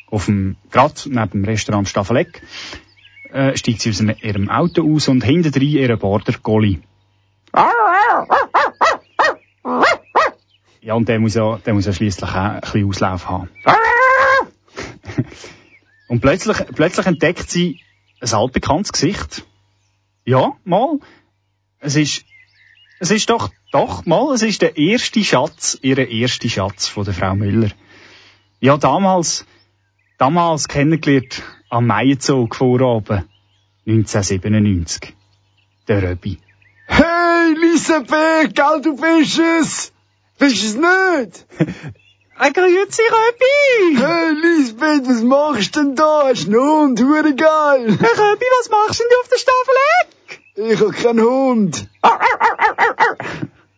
Auf 0.06 0.26
dem, 0.26 0.56
gerade 0.70 0.94
neben 1.06 1.30
dem 1.30 1.44
Restaurant 1.44 1.88
Staffeleck, 1.88 2.40
äh, 3.32 3.56
steigt 3.56 3.80
sie 3.80 3.90
aus 3.90 4.00
ihrem 4.00 4.48
Auto 4.48 4.88
aus 4.94 5.08
und 5.08 5.24
hinter 5.24 5.50
drin 5.50 5.70
ihren 5.70 5.98
Border 5.98 6.34
Golli. 6.40 6.80
Ja, 10.82 10.94
und 10.94 11.08
der 11.08 11.18
muss 11.18 11.34
ja, 11.34 11.58
der 11.58 11.74
muss 11.74 11.86
ja 11.86 11.92
schliesslich 11.94 12.30
auch 12.30 12.36
ein 12.36 12.60
bisschen 12.60 12.88
Auslauf 12.88 13.28
haben. 13.28 13.48
und 16.06 16.20
plötzlich, 16.20 16.58
plötzlich 16.76 17.06
entdeckt 17.06 17.50
sie 17.50 17.80
ein 18.20 18.32
altbekanntes 18.32 18.92
Gesicht. 18.92 19.44
Ja, 20.24 20.52
mal. 20.62 21.00
Es 21.80 21.96
ist 21.96 22.24
es 23.00 23.10
ist 23.10 23.30
doch, 23.30 23.50
doch, 23.72 24.04
mal, 24.04 24.34
es 24.34 24.42
ist 24.42 24.60
der 24.60 24.76
erste 24.76 25.24
Schatz, 25.24 25.78
ihre 25.80 26.02
erste 26.02 26.50
Schatz 26.50 26.86
von 26.86 27.04
der 27.04 27.14
Frau 27.14 27.34
Müller. 27.34 27.70
Ja, 28.60 28.76
damals, 28.76 29.46
damals 30.18 30.68
kennengelernt 30.68 31.42
am 31.70 31.86
Maienzug 31.86 32.54
vorabend, 32.54 33.26
1997. 33.86 35.14
Der 35.88 36.02
Röbi. 36.02 36.38
Hey, 36.88 37.54
Elisabeth, 37.54 38.54
gell, 38.54 38.82
du 38.82 38.94
bist 38.96 39.38
es! 39.38 39.92
Bist 40.38 40.62
es 40.62 40.74
nicht? 40.74 41.46
Ein 42.36 42.52
grüezi, 42.52 43.02
Röbi! 43.16 43.96
Hey, 43.96 44.32
Lisbeth, 44.42 45.08
was 45.08 45.22
machst 45.22 45.74
du 45.74 45.80
denn 45.80 45.96
da? 45.96 46.24
Hast 46.28 46.46
du 46.46 46.50
einen 46.50 46.60
Hund? 46.60 47.00
Hure 47.00 47.34
geil! 47.34 47.98
Hey, 47.98 48.14
Röbi, 48.22 48.46
was 48.58 48.68
machst 48.68 49.00
denn 49.00 49.06
du 49.10 49.20
auf 49.22 49.28
der 49.28 49.38
Staffel 49.38 49.74
ich 50.54 50.80
hab 50.80 50.92
keinen 50.92 51.20
Hund. 51.24 51.88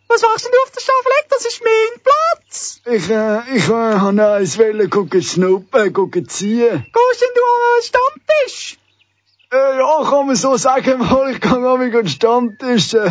Was 0.08 0.22
machst 0.22 0.44
du 0.44 0.50
auf 0.62 0.70
der 0.70 0.80
Staffelegg? 0.80 1.26
Das 1.30 1.44
ist 1.46 1.62
mein 1.64 2.02
Platz. 2.02 2.80
Ich, 2.85 3.08
äh, 3.08 3.56
ich 3.56 3.68
äh, 3.68 3.98
habe 3.98 4.32
eins 4.35 4.58
wollen 4.58 4.90
gucken 4.90 5.22
schnuppen, 5.22 5.92
gucken 5.92 6.28
ziehen. 6.28 6.85
Gehst 6.92 7.22
denn 7.22 7.28
du 7.35 7.40
an 7.42 7.61
den 7.76 7.82
Stammtisch? 7.82 8.78
Äh, 9.52 9.78
ja, 9.78 10.11
kann 10.11 10.26
man 10.26 10.37
so 10.37 10.56
sagen, 10.56 10.98
mal. 10.98 11.30
Ich 11.30 11.40
kann 11.40 11.64
auch 11.64 11.78
mit 11.78 12.11
Stammtisch 12.11 12.94
äh, 12.94 13.11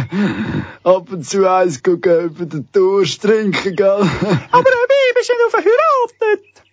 ab 0.84 1.12
und 1.12 1.28
zu 1.28 1.50
eins 1.50 1.82
gucken, 1.82 2.26
über 2.26 2.46
den 2.46 2.68
Durst 2.72 3.22
trinken, 3.22 3.76
gell? 3.76 4.10
Aber 4.52 4.70
Röbi, 4.70 5.14
bist 5.16 5.30
du 5.30 5.34
nicht 5.34 5.52
verheiratet? 5.52 6.64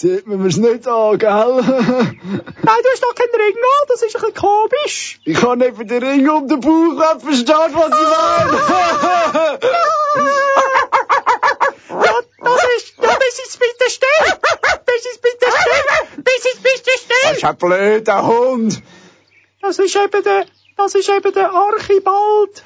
Sieht 0.00 0.26
man 0.28 0.40
mir's 0.42 0.56
nicht 0.56 0.86
an, 0.88 1.18
gell? 1.18 1.54
Nein, 1.62 2.80
du 2.82 2.88
hast 2.92 3.02
doch 3.02 3.14
keinen 3.14 3.34
Ring 3.34 3.56
an, 3.56 3.86
das 3.88 4.00
ist 4.02 4.16
ein 4.16 4.22
bisschen 4.22 4.34
komisch. 4.34 5.20
Ich 5.26 5.38
kann 5.38 5.58
nicht 5.58 5.76
für 5.76 5.84
den 5.84 6.02
Ring 6.02 6.26
um 6.30 6.48
den 6.48 6.58
Bauch, 6.60 6.94
wer 6.96 7.20
versteht, 7.20 7.74
was 7.74 7.92
ich 8.00 8.08
meine? 8.16 9.58
Ja, 11.90 12.14
das 12.44 12.64
ist, 12.78 12.94
ja, 12.98 13.08
das 13.24 13.38
ist 13.46 13.58
bitte 13.58 13.90
still. 13.90 14.26
Das 14.86 15.04
ist 15.12 15.20
bitte 15.22 15.46
still. 15.50 16.22
Das 16.24 16.44
ist 16.46 16.62
bitte 16.62 16.90
Das 16.94 17.00
still. 17.02 17.36
ist 17.36 17.44
ein 17.44 17.56
blöder 17.56 18.26
Hund. 18.26 18.82
Das 19.60 19.78
ist 19.78 19.96
eben 19.96 20.22
der, 20.22 20.46
das 20.78 20.94
ist 20.94 21.08
eben 21.10 21.32
der 21.34 21.50
Archibald. 21.52 22.64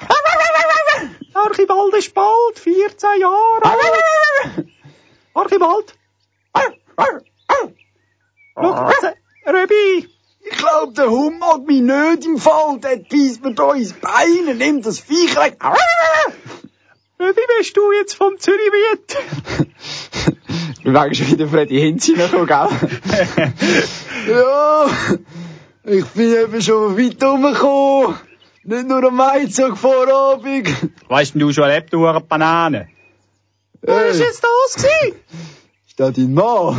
Archibald 1.35 1.95
ist 1.95 2.15
bald 2.15 2.59
14 2.61 3.21
Jahre 3.21 3.63
alt. 3.65 4.67
Archibald. 5.35 5.95
Schau, 8.57 8.89
jetzt, 8.89 9.17
Röbi. 9.47 10.09
Ich 10.47 10.59
glaub, 10.59 10.95
der 10.95 11.11
Hund 11.11 11.41
mag 11.41 11.67
mich 11.67 11.81
nicht 11.81 12.27
im 12.27 12.39
Fall. 12.39 12.79
Der 12.81 12.97
beißt 12.97 13.43
mir 13.43 13.55
da 13.55 13.73
ins 13.73 13.93
Bein 13.95 14.49
und 14.49 14.59
nimmt 14.59 14.87
das 14.87 15.01
Viech 15.01 15.37
weg. 15.37 15.57
Röbi, 17.19 17.41
bist 17.59 17.77
du 17.77 17.93
jetzt 17.93 18.15
vom 18.15 18.39
Zürichmiet? 18.39 19.17
Wir 20.83 20.93
werden 20.93 21.15
schon 21.15 21.29
wieder 21.29 21.49
Freddy 21.49 21.81
Hinz 21.81 22.05
hineinkommen, 22.05 22.47
gell? 22.47 22.69
Ja, 24.29 24.87
ich 25.85 26.05
bin 26.07 26.33
eben 26.35 26.63
schon 26.63 26.97
weit 26.97 27.23
rumgekommen. 27.23 28.17
Nicht 28.63 28.89
nur 28.89 29.05
am 29.05 29.19
Weizog 29.19 29.77
Vorabend. 29.77 30.69
Weißt 31.09 31.35
du 31.35 31.53
schon 31.53 31.65
erlebt, 31.65 31.93
du 31.93 32.01
Banane? 32.27 32.89
Hey, 33.87 34.09
Was 34.09 34.15
ist 34.15 34.21
jetzt 34.21 34.43
das 34.43 34.83
gewesen? 34.83 35.21
Ist 35.95 36.01
das 36.01 36.13
dein 36.15 36.35
Mann? 36.35 36.79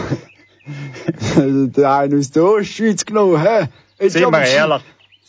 Also, 1.38 1.68
der 1.68 1.92
eine 1.94 2.18
aus 2.18 2.32
der 2.32 2.44
Ostschweiz 2.44 3.06
genommen, 3.06 3.42
hä? 3.42 3.68
Jetzt 4.00 4.14
Sind 4.14 4.32
wir 4.32 4.42
ehrlich. 4.42 4.82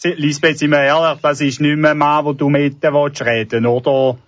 Lisbeth, 0.02 0.58
sind 0.58 0.70
wir 0.70 0.80
ehrlich, 0.80 1.20
das 1.22 1.40
ist 1.40 1.60
nicht 1.60 1.76
mehr 1.76 1.92
ein 1.92 1.98
Mann, 1.98 2.24
wo 2.24 2.32
du 2.32 2.48
mit 2.48 2.82
dem 2.82 2.94
willst 2.94 3.22
reden, 3.22 3.66
oder? 3.66 4.18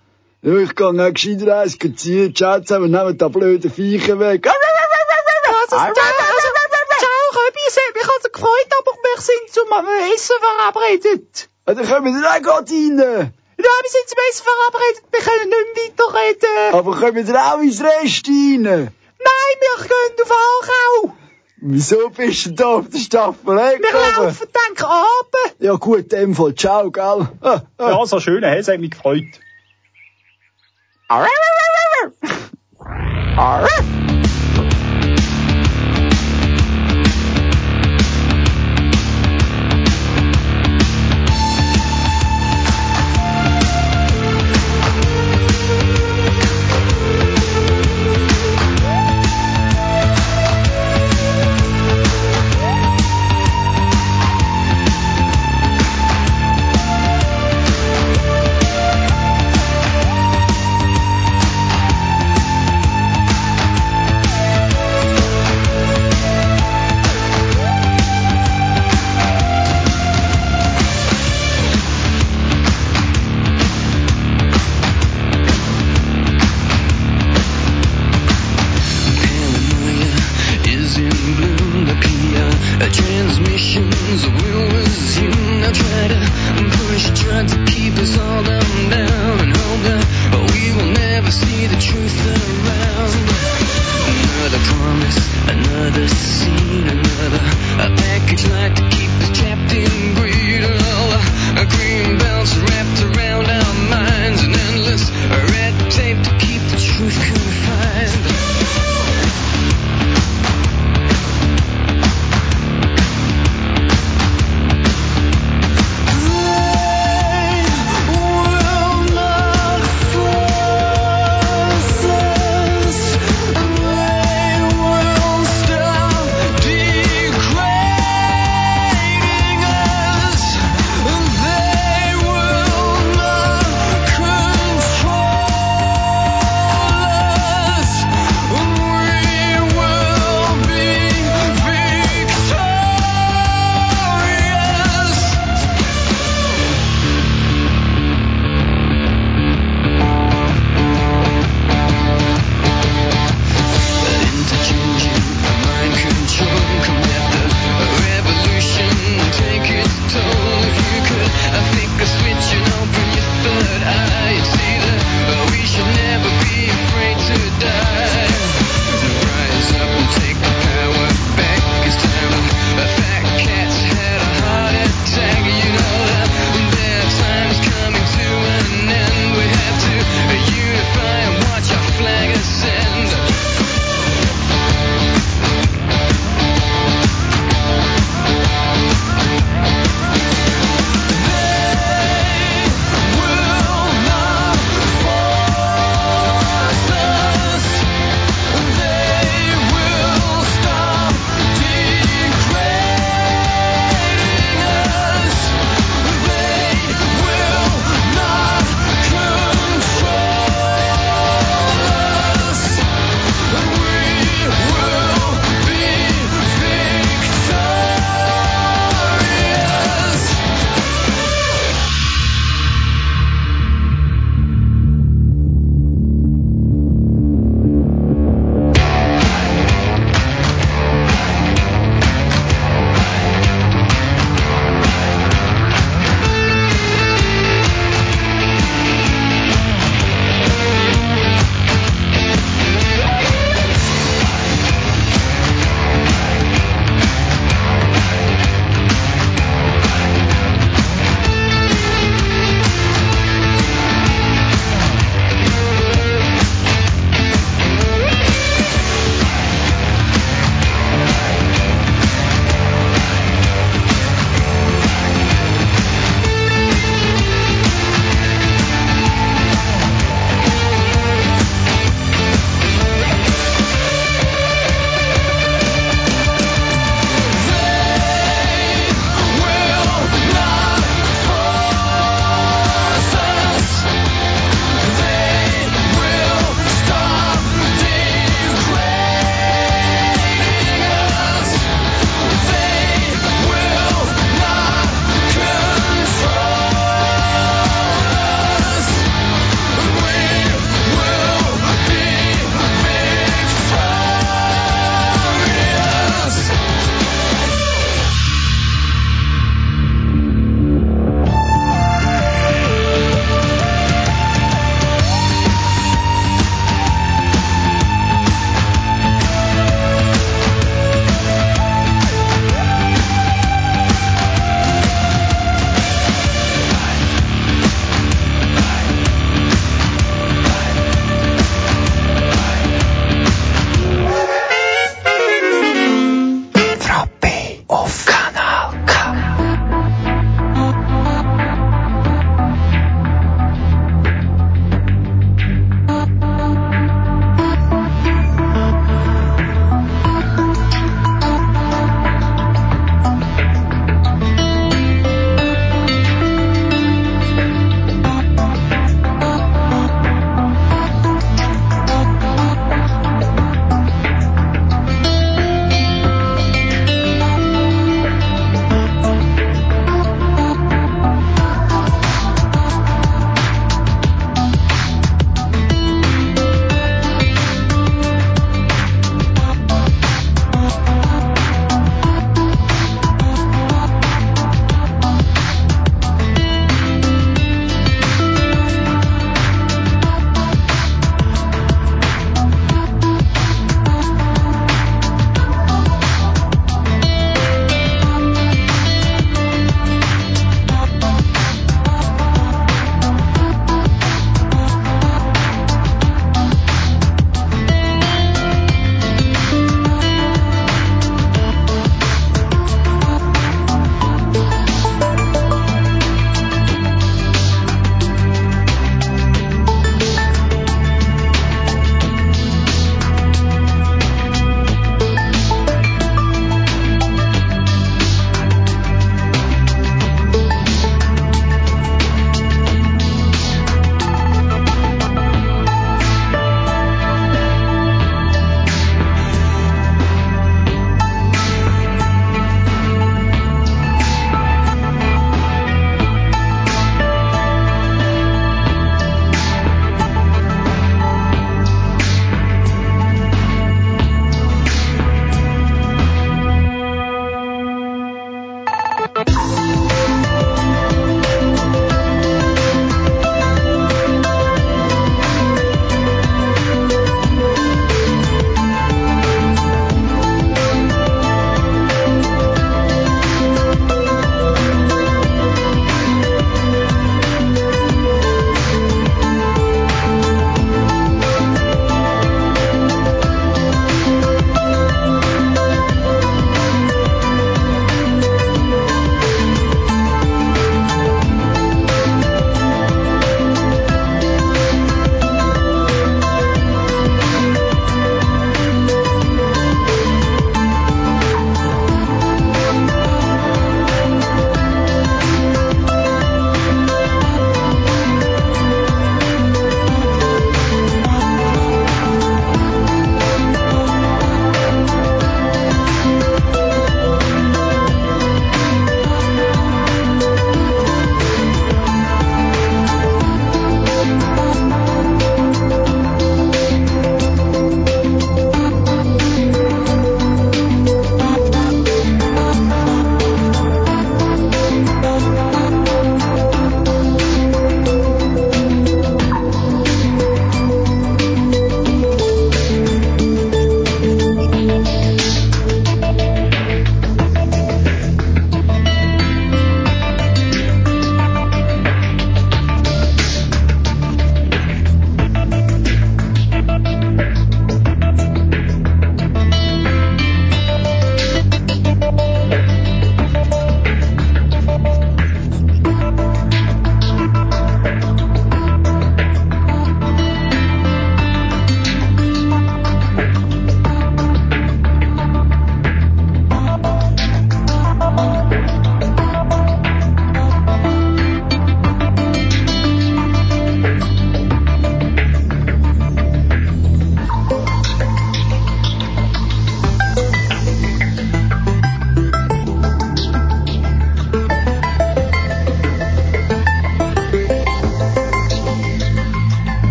Ja, 0.43 0.55
ich 0.55 0.73
kann 0.75 0.99
auch 0.99 1.13
gescheiter 1.13 1.59
eins 1.59 1.77
ziehen. 1.95 2.33
Ciao 2.35 2.61
zusammen, 2.61 2.91
nehmen 2.91 3.17
die 3.17 3.29
blöden 3.29 3.71
Viecher 3.71 4.19
weg. 4.19 4.47
Also, 4.47 5.75
ciao, 5.75 5.87
also, 5.87 5.95
ciao, 6.99 7.21
Röbi, 7.33 7.59
es 7.67 7.75
hat 7.75 7.95
mich 7.95 8.09
also 8.15 8.29
gefreut, 8.31 8.71
aber 8.79 8.91
wir 9.03 9.21
sind 9.21 9.49
zum 9.51 9.67
Essen 10.13 10.35
verabredet. 10.39 11.49
Ja, 11.67 11.73
Dann 11.73 11.85
kommen 11.85 12.21
wir 12.21 12.29
auch 12.29 12.41
gerade 12.41 12.71
rein. 12.71 12.97
Ja, 12.97 13.65
wir 13.65 13.89
sind 13.89 14.07
zum 14.07 14.19
Essen 14.29 14.45
verabredet, 14.45 15.03
wir 15.11 15.19
können 15.19 15.49
nicht 15.49 15.97
mehr 15.97 16.07
weiterreden. 16.07 16.73
Aber 16.73 16.91
kommen 16.97 17.27
wir 17.27 17.35
auch 17.35 17.61
ins 17.61 17.81
Rest 17.81 18.27
rein? 18.27 18.93
Nein, 19.19 19.55
wir 19.59 19.87
gehen 19.87 20.15
auf 20.23 20.31
Aarau. 20.31 21.15
Wieso 21.61 22.09
bist 22.09 22.45
du 22.45 22.51
da 22.51 22.65
auf 22.75 22.89
der 22.89 22.99
Staffel 22.99 23.55
Wir 23.57 23.77
gekommen? 23.79 24.25
laufen 24.27 24.47
dann 24.53 24.87
runter. 24.87 25.55
Ja 25.59 25.73
gut, 25.75 26.11
dem 26.11 26.33
Fall, 26.35 26.55
ciao, 26.55 26.89
gell? 26.89 27.27
Ah, 27.41 27.61
ah. 27.77 27.89
Ja, 27.89 28.05
so 28.05 28.19
schön, 28.19 28.43
es 28.43 28.67
hat 28.69 28.79
mich 28.79 28.91
gefreut. 28.91 29.25
Paranoia 31.09 31.29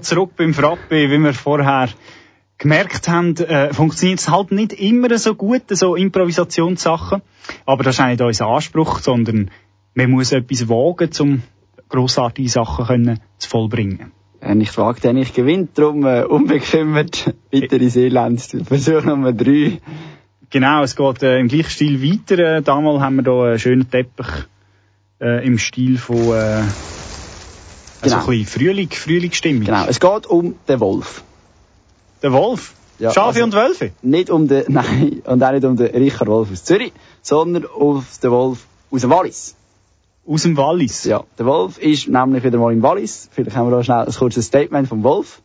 Zurück 0.00 0.32
beim 0.36 0.54
Frappe, 0.54 1.10
wie 1.10 1.18
wir 1.18 1.34
vorher 1.34 1.88
gemerkt 2.58 3.08
haben, 3.08 3.36
äh, 3.36 3.72
funktioniert 3.72 4.20
es 4.20 4.28
halt 4.28 4.52
nicht 4.52 4.72
immer 4.72 5.16
so 5.18 5.34
gut, 5.34 5.62
so 5.70 5.94
Improvisationssachen. 5.94 7.22
Aber 7.64 7.84
das 7.84 7.96
ist 7.96 8.00
auch 8.00 8.06
nicht 8.06 8.20
unser 8.20 8.46
Anspruch, 8.46 8.98
sondern 8.98 9.50
man 9.94 10.10
muss 10.10 10.32
etwas 10.32 10.68
wagen, 10.68 11.10
um 11.20 11.42
grossartige 11.88 12.48
Sachen 12.48 12.86
können 12.86 13.20
zu 13.38 13.48
vollbringen. 13.48 14.12
Äh, 14.40 14.56
ich 14.58 14.70
frage 14.70 15.00
den, 15.00 15.16
ich 15.16 15.32
gewinne, 15.34 15.68
darum 15.74 16.04
äh, 16.04 16.24
unbekümmert 16.24 17.34
weiter 17.52 17.80
ins 17.80 17.96
Elend. 17.96 18.40
Versuch 18.66 19.04
Nummer 19.04 19.32
drei. 19.32 19.80
Genau, 20.50 20.82
es 20.82 20.96
geht 20.96 21.22
äh, 21.22 21.38
im 21.38 21.48
gleichen 21.48 21.70
Stil 21.70 22.02
weiter. 22.02 22.38
Äh, 22.38 22.62
damals 22.62 23.00
haben 23.00 23.16
wir 23.16 23.22
hier 23.24 23.50
einen 23.50 23.58
schönen 23.58 23.90
Teppich 23.90 24.46
äh, 25.20 25.46
im 25.46 25.58
Stil 25.58 25.98
von 25.98 26.32
äh, 26.32 26.62
also 28.00 28.16
Genau. 28.16 28.26
ein 28.28 28.30
bisschen 28.30 28.46
Frühling, 28.60 28.90
Frühlingsstimmung. 28.90 29.64
Genau, 29.64 29.84
es 29.86 30.00
geht 30.00 30.26
um 30.26 30.54
den 30.68 30.80
Wolf. 30.80 31.22
Der 32.22 32.32
Wolf. 32.32 32.74
Ja, 32.98 33.12
Schafe 33.12 33.28
also- 33.28 33.44
und 33.44 33.52
Wölfe. 33.52 33.92
Nicht 34.02 34.30
um 34.30 34.48
den, 34.48 34.64
nein, 34.68 35.22
und 35.24 35.42
auch 35.42 35.52
nicht 35.52 35.64
um 35.64 35.76
den 35.76 35.94
Richard 35.94 36.28
Wolf 36.28 36.50
aus 36.52 36.64
Zürich, 36.64 36.92
sondern 37.22 37.66
auf 37.66 38.04
den 38.22 38.30
Wolf 38.30 38.58
aus 38.90 39.00
dem 39.02 39.10
Wallis. 39.10 39.54
Aus 40.26 40.42
dem 40.42 40.56
Wallis. 40.56 41.04
Ja, 41.04 41.24
der 41.38 41.46
Wolf 41.46 41.78
ist 41.78 42.08
nämlich 42.08 42.42
wieder 42.44 42.58
mal 42.58 42.72
im 42.72 42.82
Wallis. 42.82 43.28
Vielleicht 43.32 43.56
haben 43.56 43.70
wir 43.70 43.76
da 43.76 43.82
schnell 43.84 44.04
ein 44.06 44.12
kurzes 44.12 44.46
Statement 44.46 44.88
vom 44.88 45.02
Wolf. 45.04 45.40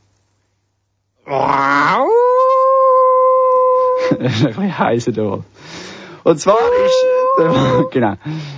das 4.19 4.33
ist 4.35 4.41
ein 4.41 4.47
bisschen 4.47 4.79
heißer, 4.79 5.11
der 5.11 5.23
Wolf. 5.25 5.43
Und 6.23 6.39
zwar 6.39 6.57
ist, 6.85 7.05
der, 7.39 7.85
genau, 7.91 8.13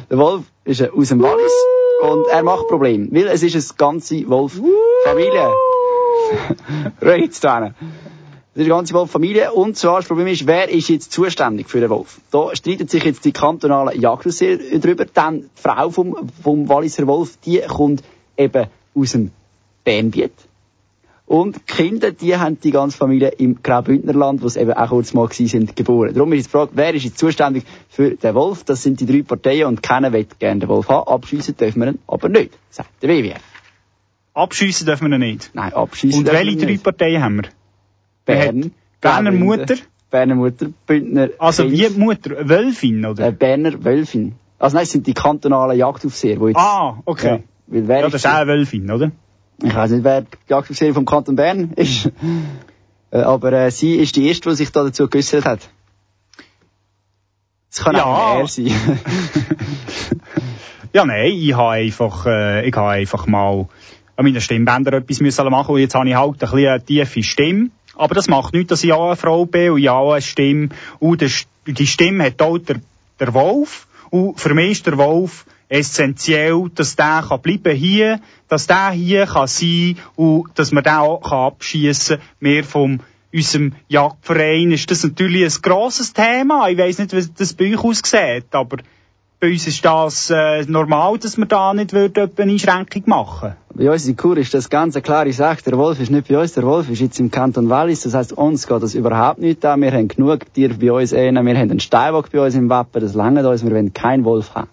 der 0.10 0.17
Wolf 0.17 0.43
ist 0.63 0.81
äh, 0.81 0.89
aus 0.95 1.10
dem 1.10 1.21
Wallis 1.21 1.51
und 2.01 2.27
er 2.27 2.43
macht 2.43 2.67
Probleme, 2.67 3.08
weil 3.12 3.27
es 3.27 3.43
ist 3.43 3.55
eine 3.55 3.77
ganze 3.77 4.27
Wolf-Familie. 4.29 5.53
Jetzt 7.17 7.43
da. 7.43 7.67
Es 7.67 8.62
ist 8.62 8.67
eine 8.67 8.69
ganze 8.69 8.93
Wolf-Familie 8.93 9.51
und 9.51 9.77
zwar 9.77 9.97
das 9.97 10.08
Problem 10.08 10.27
ist, 10.27 10.47
wer 10.47 10.69
ist 10.69 10.89
jetzt 10.89 11.12
zuständig 11.12 11.69
für 11.69 11.81
den 11.81 11.89
Wolf? 11.89 12.19
Da 12.31 12.55
streiten 12.55 12.88
sich 12.88 13.03
jetzt 13.03 13.25
die 13.25 13.34
kantonalen 13.34 13.99
Jagdausseher 13.99 14.58
drüber, 14.79 15.05
denn 15.05 15.41
die 15.41 15.62
Frau 15.62 15.89
vom, 15.89 16.29
vom 16.41 16.69
Walliser 16.69 17.05
Wolf, 17.08 17.38
die 17.45 17.60
kommt 17.60 18.03
eben 18.38 18.67
aus 18.95 19.12
dem 19.12 19.31
Bernbiet. 19.84 20.34
Und 21.27 21.55
die 21.55 21.61
Kinder, 21.61 22.11
die 22.11 22.38
haben 22.38 22.59
die 22.59 22.69
ganze 22.69 22.97
Familie 22.97 23.29
im 23.29 23.63
Graubündnerland, 23.63 24.43
wo 24.43 24.47
sie 24.47 24.59
eben 24.59 24.73
auch 24.73 24.89
kurz 24.89 25.13
mal 25.13 25.27
gewesen 25.27 25.47
sind, 25.47 25.75
geboren. 25.75 26.13
Darum 26.13 26.31
ist 26.33 26.38
jetzt 26.38 26.47
die 26.47 26.51
Frage, 26.51 26.71
wer 26.75 26.93
ist 26.93 27.03
jetzt 27.03 27.17
zuständig 27.17 27.63
für 27.89 28.11
den 28.11 28.35
Wolf? 28.35 28.63
Das 28.63 28.83
sind 28.83 28.99
die 28.99 29.07
drei 29.07 29.23
Parteien 29.23 29.65
und 29.67 29.81
keiner 29.81 30.13
will 30.13 30.27
gerne 30.38 30.59
den 30.59 30.69
Wolf 30.69 30.88
haben. 30.88 31.07
Abschiessen 31.07 31.57
dürfen 31.57 31.81
wir 31.81 31.88
ihn 31.93 31.99
aber 32.07 32.29
nicht, 32.29 32.51
sagt 32.69 32.89
der 33.01 33.09
WWF. 33.09 33.41
Abschiessen 34.35 34.85
dürfen 34.85 35.09
wir 35.09 35.15
ihn 35.17 35.21
nicht. 35.21 35.49
Nein, 35.53 35.73
abschiessen 35.73 36.19
Und 36.19 36.31
welche 36.31 36.57
drei 36.57 36.65
nicht. 36.73 36.83
Parteien 36.83 37.23
haben 37.23 37.35
wir? 37.38 37.49
Bern, 38.25 38.71
Berner 39.01 39.31
Mutter? 39.31 39.75
Berner 40.11 40.35
Mutter, 40.35 40.67
Bündner, 40.85 41.29
Also 41.39 41.71
wie 41.71 41.79
Kinz, 41.81 41.93
die 41.95 41.99
Mutter? 41.99 42.47
Wölfin, 42.49 43.03
oder? 43.05 43.27
äh, 43.27 43.31
Berner 43.31 43.83
Wölfin. 43.83 44.35
Also 44.59 44.75
nein, 44.75 44.83
es 44.83 44.91
sind 44.91 45.07
die 45.07 45.13
kantonalen 45.13 45.77
Jagdaufseher, 45.77 46.38
die 46.38 46.45
jetzt... 46.47 46.57
ah, 46.57 47.01
okay. 47.05 47.27
Ja, 47.27 47.39
weil 47.67 47.88
wer 47.88 47.99
Ja, 48.01 48.03
das 48.09 48.15
ist 48.15 48.27
auch 48.27 48.35
eine 48.35 48.47
Wölfin, 48.47 48.89
oder? 48.91 49.11
Ich 49.63 49.73
weiß 49.73 49.91
nicht, 49.91 50.03
wer 50.03 50.21
die 50.21 50.27
Jagdaufseherin 50.49 50.93
vom 50.95 51.05
Kanton 51.05 51.35
Bern 51.35 51.71
ist. 51.75 52.11
Äh, 53.11 53.17
aber 53.19 53.53
äh, 53.53 53.71
sie 53.71 53.95
ist 53.95 54.15
die 54.15 54.27
Erste, 54.27 54.49
die 54.49 54.55
sich 54.55 54.71
da 54.71 54.83
dazu 54.83 55.07
geäussert 55.07 55.45
hat. 55.45 55.69
Es 57.71 57.83
kann 57.83 57.95
Ja. 57.95 58.05
auch 58.05 58.39
er 58.39 58.47
sein. 58.47 58.71
Ja, 60.93 61.03
nein, 61.03 61.33
ich 61.33 61.53
habe 61.53 61.71
einfach, 61.71 62.25
äh, 62.25 62.65
ich 62.69 62.73
habe 62.73 62.91
einfach 62.91 63.27
mal 63.27 63.67
an 64.15 64.23
meinen 64.25 64.39
Stimmbändern 64.39 64.93
etwas 65.01 65.19
müssen 65.19 65.49
machen 65.49 65.75
und 65.75 65.81
jetzt 65.81 65.93
habe 65.93 66.07
ich 66.07 66.15
halt 66.15 66.31
ein 66.35 66.39
bisschen 66.39 66.67
eine 66.69 66.85
tiefe 66.85 67.21
Stimme. 67.21 67.69
Aber 67.95 68.15
das 68.15 68.29
macht 68.29 68.53
nichts, 68.53 68.69
dass 68.69 68.81
ich 68.85 68.93
auch 68.93 69.07
eine 69.07 69.17
Frau 69.17 69.45
bin 69.45 69.71
und 69.71 69.79
ich 69.79 69.89
auch 69.89 70.13
eine 70.13 70.21
Stimme. 70.21 70.69
Und 70.99 71.21
die 71.67 71.87
Stimme 71.87 72.23
hat 72.23 72.41
auch 72.41 72.57
der, 72.59 72.77
der 73.19 73.33
Wolf. 73.33 73.87
Und 74.09 74.39
für 74.39 74.53
mich 74.53 74.71
ist 74.71 74.85
der 74.87 74.97
Wolf 74.97 75.45
essentiell, 75.69 76.69
dass 76.73 76.95
der 76.95 77.25
kann 77.28 77.41
bleiben 77.41 77.75
hier, 77.75 78.19
dass 78.47 78.67
der 78.67 78.91
hier 78.91 79.25
kann 79.25 79.47
sein 79.47 79.97
und 80.15 80.49
dass 80.56 80.71
man 80.71 80.84
den 80.84 80.93
auch 80.93 81.21
kann 81.21 81.47
abschießen 81.47 82.17
kann. 82.17 82.28
Wir 82.39 82.63
vom 82.63 82.99
unserem 83.34 83.73
Jagdverein 83.89 84.71
ist 84.71 84.89
das 84.89 85.04
natürlich 85.04 85.43
ein 85.43 85.62
grosses 85.62 86.13
Thema. 86.13 86.69
Ich 86.69 86.78
weiss 86.78 86.99
nicht, 86.99 87.13
wie 87.13 87.28
das 87.38 87.54
bei 87.54 87.73
euch 87.73 87.84
aussieht, 87.84 88.45
aber 88.51 88.78
bei 89.39 89.51
uns 89.51 89.67
ist 89.67 89.84
das 89.84 90.30
äh, 90.30 90.63
normal, 90.67 91.17
dass 91.19 91.38
wir 91.38 91.45
da 91.45 91.73
nicht 91.73 91.91
würden, 91.91 92.31
eine 92.37 92.52
Einschränkung 92.52 93.04
machen 93.08 93.56
bei 93.77 93.92
uns 93.92 94.08
in 94.08 94.15
Chur 94.15 94.37
ist 94.37 94.54
das 94.54 94.69
ganz 94.69 94.96
eine 94.96 95.02
klare 95.02 95.33
Sache. 95.33 95.62
Der 95.65 95.77
Wolf 95.77 96.00
ist 96.00 96.10
nicht 96.10 96.29
bei 96.29 96.39
uns, 96.39 96.54
der 96.54 96.63
Wolf 96.63 96.89
ist 96.89 97.02
jetzt 97.02 97.19
im 97.19 97.29
Kanton 97.29 97.69
Wallis. 97.69 98.04
Das 98.04 98.13
heisst, 98.13 98.31
uns 98.31 98.67
geht 98.67 98.81
das 98.81 98.96
überhaupt 98.96 99.39
nicht 99.39 99.65
an. 99.65 99.81
Wir 99.81 99.92
haben 99.92 100.08
genug 100.08 100.54
Tiere 100.54 100.75
bei 100.75 100.94
uns 100.94 101.13
einen. 101.13 101.46
Wir 101.46 101.56
haben 101.56 101.71
einen 101.71 101.79
Steinbock 101.81 102.31
bei 102.31 102.39
uns 102.39 102.56
im 102.56 102.69
Wappen. 102.69 103.02
Das 103.02 103.15
langt 103.15 103.46
uns. 103.46 103.65
Wir 103.65 103.71
wollen 103.71 103.94
keinen 103.94 104.23
Wolf 104.23 104.56
haben. 104.56 104.69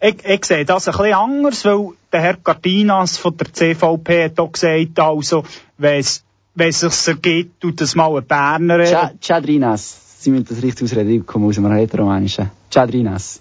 Ich, 0.00 0.24
ich 0.24 0.44
sehe 0.44 0.64
das 0.64 0.88
ein 0.88 0.96
bisschen 0.96 1.14
anders, 1.14 1.64
weil 1.64 1.88
der 2.12 2.20
Herr 2.20 2.36
Cartinas 2.36 3.18
von 3.18 3.36
der 3.36 3.52
CVP 3.52 4.24
hat 4.24 4.38
auch 4.38 4.52
gesagt, 4.52 4.98
also, 4.98 5.44
wenn 5.76 5.98
es 5.98 6.22
sich 6.54 7.08
ergibt, 7.08 7.60
tut 7.60 7.80
das 7.80 7.94
mal 7.94 8.16
ein 8.16 8.24
Berner. 8.24 9.12
Chadrinas. 9.20 10.20
Sie 10.20 10.30
müssen 10.30 10.46
das 10.48 10.62
richtig 10.62 10.84
ausreden. 10.84 11.10
Ich 11.10 11.26
komme 11.26 11.46
aus 11.46 11.58
einem 11.58 11.72
Rätoromanischen. 11.72 12.50
Chadrinas. 12.72 13.40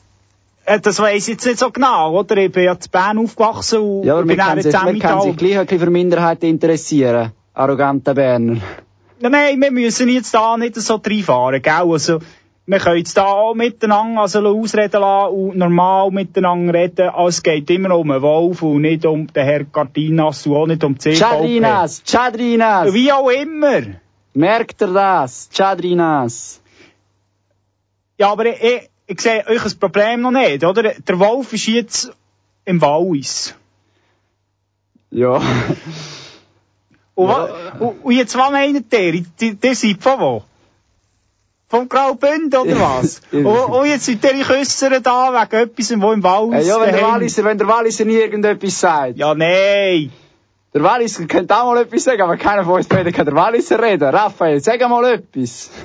Äh, 0.65 0.79
das 0.79 0.99
weiss 0.99 1.27
ich 1.27 1.35
jetzt 1.35 1.45
nicht 1.45 1.59
so 1.59 1.71
genau, 1.71 2.19
oder? 2.19 2.37
Ich 2.37 2.51
bin 2.51 2.65
ja 2.65 2.77
zu 2.79 2.89
Bern 2.89 3.17
aufgewachsen 3.19 3.79
und 3.79 4.03
Ja, 4.03 4.15
aber 4.15 4.25
bin 4.25 4.37
können 4.37 4.57
jetzt 4.57 4.73
wir 4.73 4.99
können 4.99 5.21
sich 5.21 5.37
gleich 5.37 5.57
ein 5.57 5.65
bisschen 5.65 5.79
für 5.79 5.89
Minderheiten 5.89 6.45
interessieren. 6.45 7.31
Arrogante 7.53 8.13
Berner. 8.13 8.57
Nein, 9.19 9.31
nein, 9.31 9.61
wir 9.61 9.71
müssen 9.71 10.09
jetzt 10.09 10.33
da 10.33 10.57
nicht 10.57 10.75
so 10.75 10.95
reinfahren, 10.95 11.61
gell? 11.61 11.73
Also, 11.73 12.19
wir 12.69 12.79
können 12.79 12.97
jetzt 12.97 13.15
da 13.15 13.23
auch 13.23 13.53
miteinander 13.55 14.21
also 14.21 14.39
ausreden 14.45 14.99
lassen 14.99 15.33
und 15.33 15.57
normal 15.57 16.11
miteinander 16.11 16.73
reden. 16.73 17.09
Also, 17.09 17.29
es 17.29 17.43
geht 17.43 17.69
immer 17.69 17.95
um 17.95 18.11
einen 18.11 18.21
Wolf 18.21 18.61
und 18.61 18.81
nicht 18.81 19.05
um 19.05 19.25
den 19.25 19.45
Herr 19.45 19.63
Cartinas 19.63 20.45
und 20.45 20.55
auch 20.55 20.67
nicht 20.67 20.83
um 20.83 20.97
die. 20.97 21.15
Chadrinas! 21.15 22.03
Chadrinas! 22.03 22.93
Wie 22.93 23.09
auch 23.09 23.29
immer. 23.29 23.83
Merkt 24.33 24.81
ihr 24.81 24.87
das? 24.87 25.49
Chadrinas! 25.49 26.61
Ja, 28.17 28.33
aber 28.33 28.47
ich, 28.47 28.89
ich, 29.05 29.21
sehe 29.21 29.47
euch 29.47 29.63
ein 29.63 29.79
Problem 29.79 30.21
noch 30.21 30.31
nicht, 30.31 30.65
oder? 30.65 30.83
Der 30.93 31.19
Wolf 31.19 31.53
ist 31.53 31.67
jetzt 31.67 32.11
im 32.65 32.81
Wallis. 32.81 33.55
Ja. 35.09 35.41
Und, 37.15 37.27
wa- 37.29 37.49
und, 37.79 38.03
und 38.03 38.11
jetzt, 38.11 38.37
was 38.37 38.51
meint 38.51 38.93
ihr? 38.93 39.23
Die 39.39 39.73
seid 39.73 40.03
von 40.03 40.19
wo? 40.19 40.43
Vom 41.69 41.89
Graubünden, 41.89 42.59
oder 42.59 42.79
was? 42.79 43.21
und, 43.31 43.45
und 43.45 43.85
jetzt 43.87 44.05
seid 44.05 44.23
ihr 44.23 44.31
in 44.31 44.43
Küssern 44.43 45.03
da 45.03 45.33
wegen 45.33 45.63
etwas, 45.63 46.01
wo 46.01 46.13
im 46.13 46.23
Wallis 46.23 46.65
Äh, 46.65 46.69
ja, 46.69 46.79
wenn 46.79 46.93
der 46.93 47.01
Walliser, 47.01 47.43
wenn 47.43 47.57
der 47.57 47.67
Walliser 47.67 48.05
nie 48.05 48.15
irgendetwas 48.15 48.79
sagt. 48.79 49.17
Ja, 49.17 49.35
nein. 49.35 50.11
Der 50.73 50.83
Walliser 50.83 51.25
könnte 51.25 51.57
auch 51.57 51.73
mal 51.73 51.81
etwas 51.81 52.03
sagen, 52.05 52.21
aber 52.21 52.37
keiner 52.37 52.63
von 52.63 52.75
uns 52.75 52.87
beiden 52.87 53.11
kann 53.11 53.25
der 53.25 53.35
Walliser 53.35 53.81
reden. 53.81 54.07
Raphael, 54.15 54.61
sag 54.61 54.79
mal 54.81 55.05
etwas. 55.05 55.69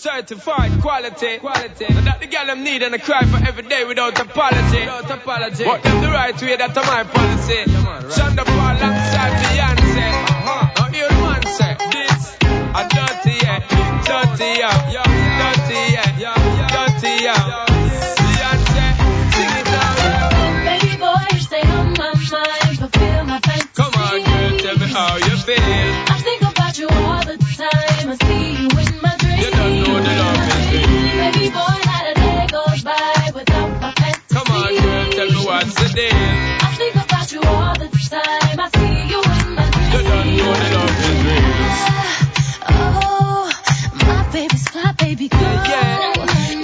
Certified 0.00 0.80
quality, 0.80 1.38
quality. 1.40 1.84
And 1.84 2.06
that 2.06 2.20
the 2.20 2.26
girl 2.26 2.46
them 2.46 2.64
need 2.64 2.82
and 2.82 2.94
I 2.94 2.98
cry 2.98 3.22
for 3.26 3.36
every 3.46 3.64
day 3.64 3.84
without 3.84 4.18
apology. 4.18 4.80
Without 4.80 5.10
apology. 5.10 5.64
But 5.64 5.82
them 5.82 6.00
the 6.00 6.08
right 6.08 6.40
way, 6.40 6.56
that's 6.56 6.74
my 6.74 7.04
policy. 7.04 7.64
Shonda 8.08 8.46
Paul 8.46 8.76
alongside 8.76 9.32
Beyonce. 9.44 9.69
Me 35.94 36.02
what's 36.02 36.10
the 36.10 36.10
deal. 36.10 36.12
I 36.12 36.74
think 36.76 36.94
about 36.94 37.32
you 37.32 37.42
all 37.42 37.74
the 37.74 37.88
time. 37.88 38.60
I 38.60 38.68
see 38.74 39.08
you 39.10 39.20
in 39.22 39.54
my 39.54 39.70
dreams. 39.70 39.94
You 39.94 40.02
don't 40.02 40.26
know 40.36 40.54
the 40.54 40.68
love 40.76 40.98
is 41.00 41.18
real. 41.26 41.50
Oh, 42.68 43.50
my 44.06 44.22
baby's 44.32 44.68
fly, 44.68 44.92
baby 44.98 45.28
girl. 45.28 46.14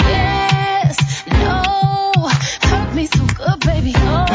Yes, 0.06 0.96
no, 1.28 2.28
hurt 2.62 2.94
me 2.94 3.06
so 3.06 3.26
good, 3.26 3.60
baby. 3.60 3.92
Oh, 3.96 4.26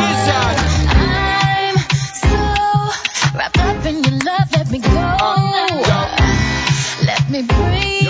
I'm 0.94 1.78
so 2.14 2.38
wrapped 3.38 3.60
up 3.60 3.86
in 3.86 4.04
your 4.04 4.18
love. 4.24 4.52
Let 4.54 4.72
me 4.72 4.80
go. 4.80 4.90
Let 7.06 7.30
me 7.30 7.42
breathe. 7.44 8.02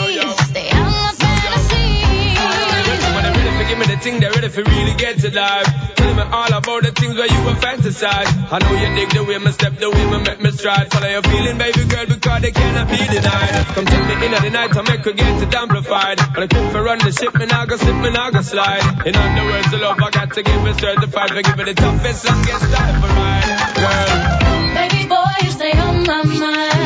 Stay 0.50 0.70
out 0.72 0.92
my 0.92 1.14
fantasy. 1.18 2.36
They're 2.36 3.22
ready 3.22 3.68
give 3.70 3.80
me 3.80 3.86
the 3.86 3.98
thing, 4.02 4.20
they're 4.20 4.32
ready 4.32 4.50
for 4.50 4.64
really 4.64 4.94
get 4.96 5.20
to 5.20 5.32
life 5.32 5.91
all 6.32 6.52
about 6.54 6.84
the 6.84 6.92
things 6.92 7.16
where 7.18 7.28
you 7.28 7.42
were 7.44 7.60
fantasize. 7.60 8.30
I 8.52 8.58
know 8.60 8.74
you 8.74 8.90
dig 8.96 9.10
the 9.12 9.24
way 9.24 9.38
my 9.38 9.52
step, 9.52 9.78
the 9.78 9.90
way 9.90 10.06
my 10.08 10.20
make 10.24 10.42
me 10.42 10.52
stride. 10.52 10.92
Follow 10.92 11.08
your 11.08 11.22
feeling, 11.24 11.58
baby 11.58 11.84
girl, 11.86 12.06
because 12.08 12.42
they 12.42 12.52
cannot 12.52 12.88
be 12.88 12.98
denied. 12.98 13.52
Come 13.76 13.86
take 13.86 14.06
me 14.08 14.26
in 14.26 14.34
at 14.34 14.42
the 14.42 14.50
night, 14.50 14.76
I 14.76 14.82
make 14.82 15.04
her 15.06 15.12
get 15.12 15.44
it 15.44 15.56
amplified. 15.56 16.18
But 16.34 16.44
I 16.44 16.48
keep 16.48 16.72
for 16.72 16.84
run 16.84 17.00
the 17.00 17.12
ship, 17.12 17.36
and 17.36 17.52
I 17.52 17.66
go 17.66 17.76
slip, 17.78 17.96
and 17.96 18.18
I 18.18 18.32
go 18.32 18.42
slide. 18.42 19.08
In 19.08 19.16
other 19.16 19.46
words, 19.46 19.72
the 19.72 19.78
love 19.78 20.00
I 20.00 20.10
got 20.10 20.34
to 20.34 20.42
give 20.44 20.68
is 20.68 20.78
certified. 20.78 21.30
For 21.30 21.42
giving 21.42 21.66
the 21.66 21.76
toughest, 21.76 22.26
longest 22.26 22.66
time 22.74 22.96
for 23.02 23.12
mine, 23.12 23.50
girl. 23.76 24.76
Baby 24.76 25.08
boy, 25.08 25.36
you 25.44 25.52
stay 25.52 25.74
on 25.78 26.04
my 26.04 26.24
mind. 26.24 26.81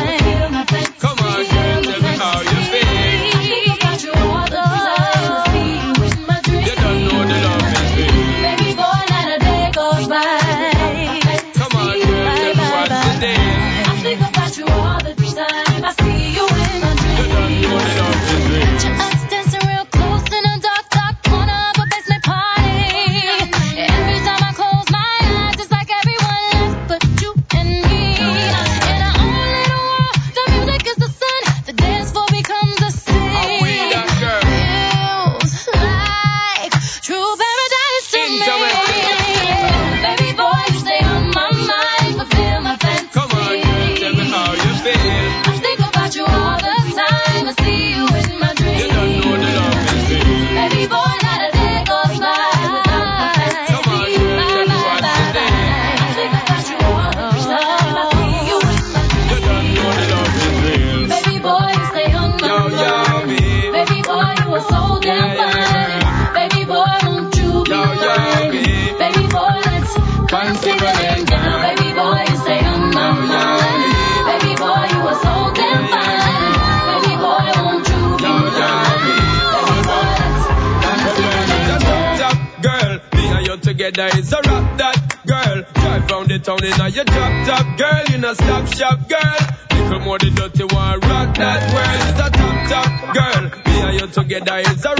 down 86.60 86.88
in 86.88 86.94
your 86.94 87.04
drop 87.04 87.46
top, 87.46 87.78
girl. 87.78 88.02
You 88.10 88.18
no 88.18 88.34
stop 88.34 88.66
shop, 88.74 89.08
girl. 89.08 89.82
Little 89.84 90.00
more 90.00 90.18
the 90.18 90.30
dirty 90.30 90.64
one, 90.64 91.00
rock 91.00 91.36
that 91.36 91.60
world. 91.72 92.00
It's 92.08 92.20
a 92.20 92.30
top 92.30 92.58
top, 92.68 93.14
girl. 93.14 93.42
Me 93.66 93.80
and 93.80 94.00
you 94.00 94.06
together 94.08 94.58
is 94.58 94.84
a 94.84 94.95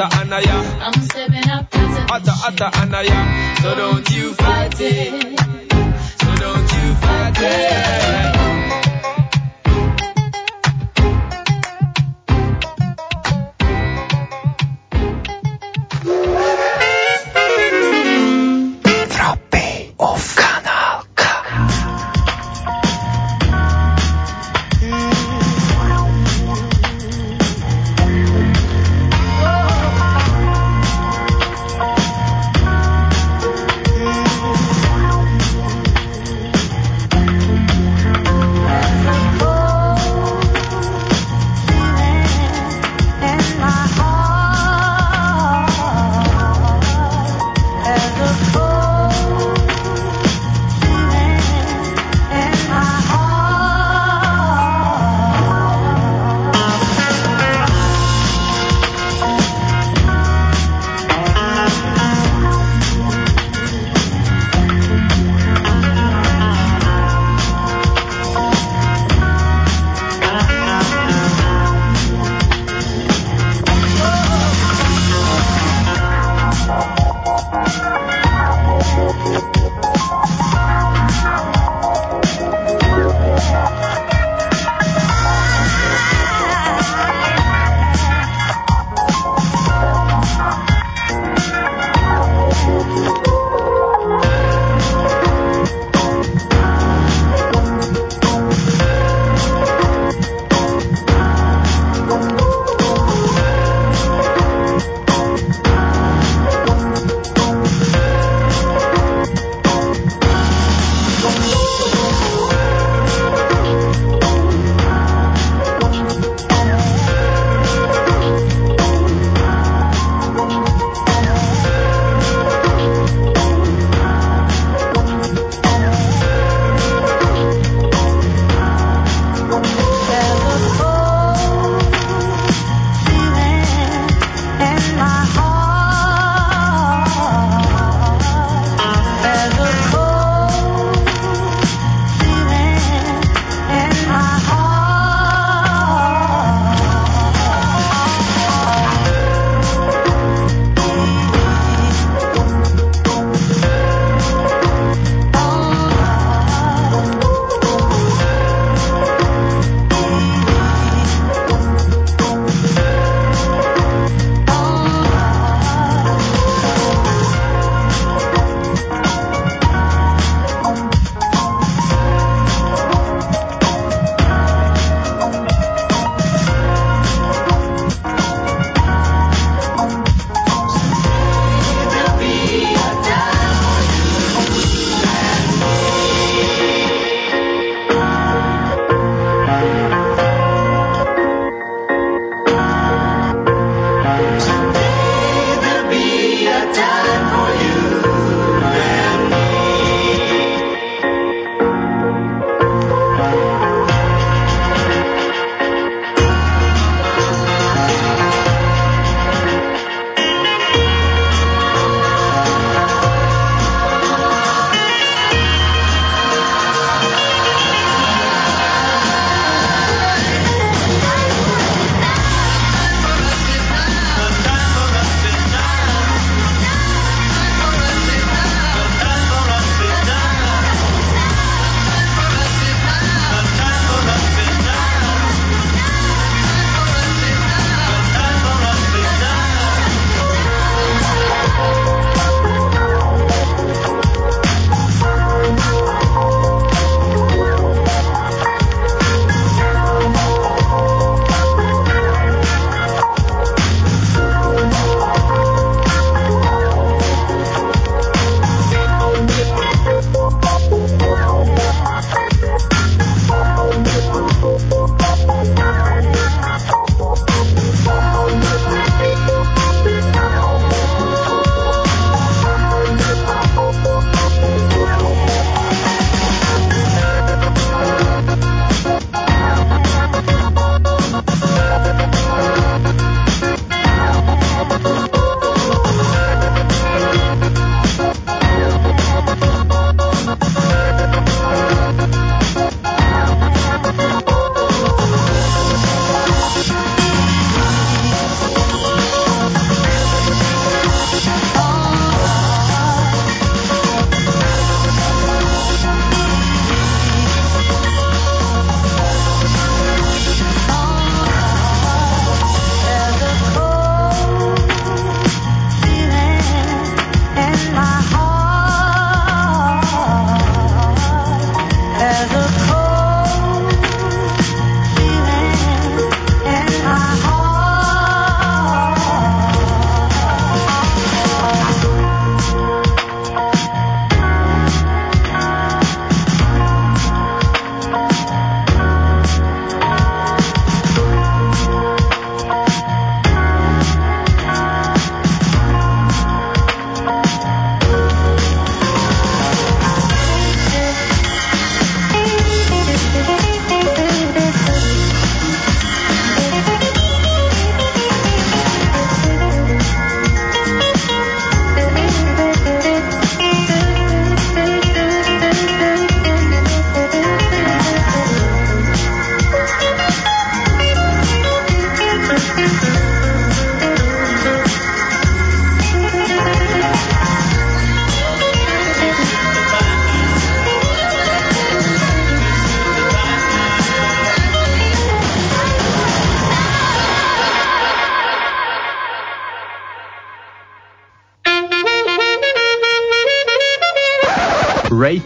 atta 0.00 0.20
anaya. 0.20 0.56
I'm 0.80 0.92
stepping 1.02 1.50
up. 1.50 1.66
Atta 2.10 2.32
atta 2.46 2.70
anaya. 2.80 3.39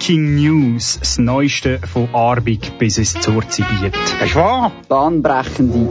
Breaking 0.04 0.34
News, 0.34 0.98
das 0.98 1.16
Neueste 1.16 1.80
von 1.90 2.14
Arbig 2.14 2.78
bis 2.78 2.98
ins 2.98 3.14
Zurzibiet. 3.14 3.94
Ist 4.22 4.34
wahr? 4.34 4.70
Bahnbrechende 4.86 5.88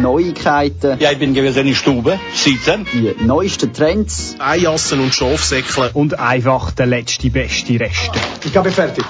Neuigkeiten. 0.00 1.00
Ja, 1.00 1.10
ich 1.10 1.18
bin 1.18 1.34
gewesen 1.34 1.62
in 1.62 1.66
der 1.66 1.74
Stube, 1.74 2.20
sitzen. 2.32 2.86
Die 2.92 3.24
neuesten 3.24 3.72
Trends. 3.72 4.36
Eijassen 4.38 5.00
und 5.00 5.12
Schafsäckle. 5.12 5.90
Und 5.94 6.20
einfach 6.20 6.70
der 6.70 6.86
letzte, 6.86 7.28
beste 7.28 7.80
Reste. 7.80 8.16
Ich 8.44 8.52
bin 8.52 8.70
fertig. 8.70 9.04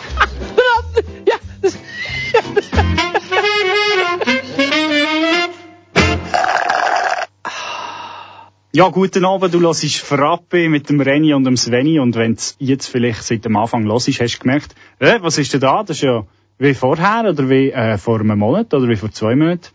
Ja, 8.77 8.91
guten 8.91 9.25
Abend, 9.25 9.55
du 9.55 9.61
hörst 9.63 10.03
Frappe 10.03 10.69
mit 10.69 10.91
dem 10.91 11.01
Renny 11.01 11.33
und 11.33 11.45
dem 11.45 11.57
Sveni 11.57 11.99
und 11.99 12.15
wenn 12.15 12.35
du 12.35 12.43
jetzt 12.59 12.89
vielleicht 12.89 13.23
seit 13.23 13.47
dem 13.47 13.57
Anfang 13.57 13.87
hörst, 13.87 14.07
hast 14.09 14.35
du 14.35 14.39
gemerkt, 14.41 14.75
äh, 14.99 15.19
was 15.23 15.39
ist 15.39 15.55
denn 15.55 15.63
da? 15.63 15.83
Das 15.83 15.97
ist 15.97 16.03
ja 16.03 16.27
wie 16.59 16.75
vorher 16.75 17.25
oder 17.27 17.49
wie 17.49 17.71
äh, 17.71 17.97
vor 17.97 18.21
einem 18.21 18.39
Monat 18.39 18.75
oder 18.75 18.87
wie 18.87 18.97
vor 18.97 19.11
zwei 19.11 19.35
Monaten 19.35 19.69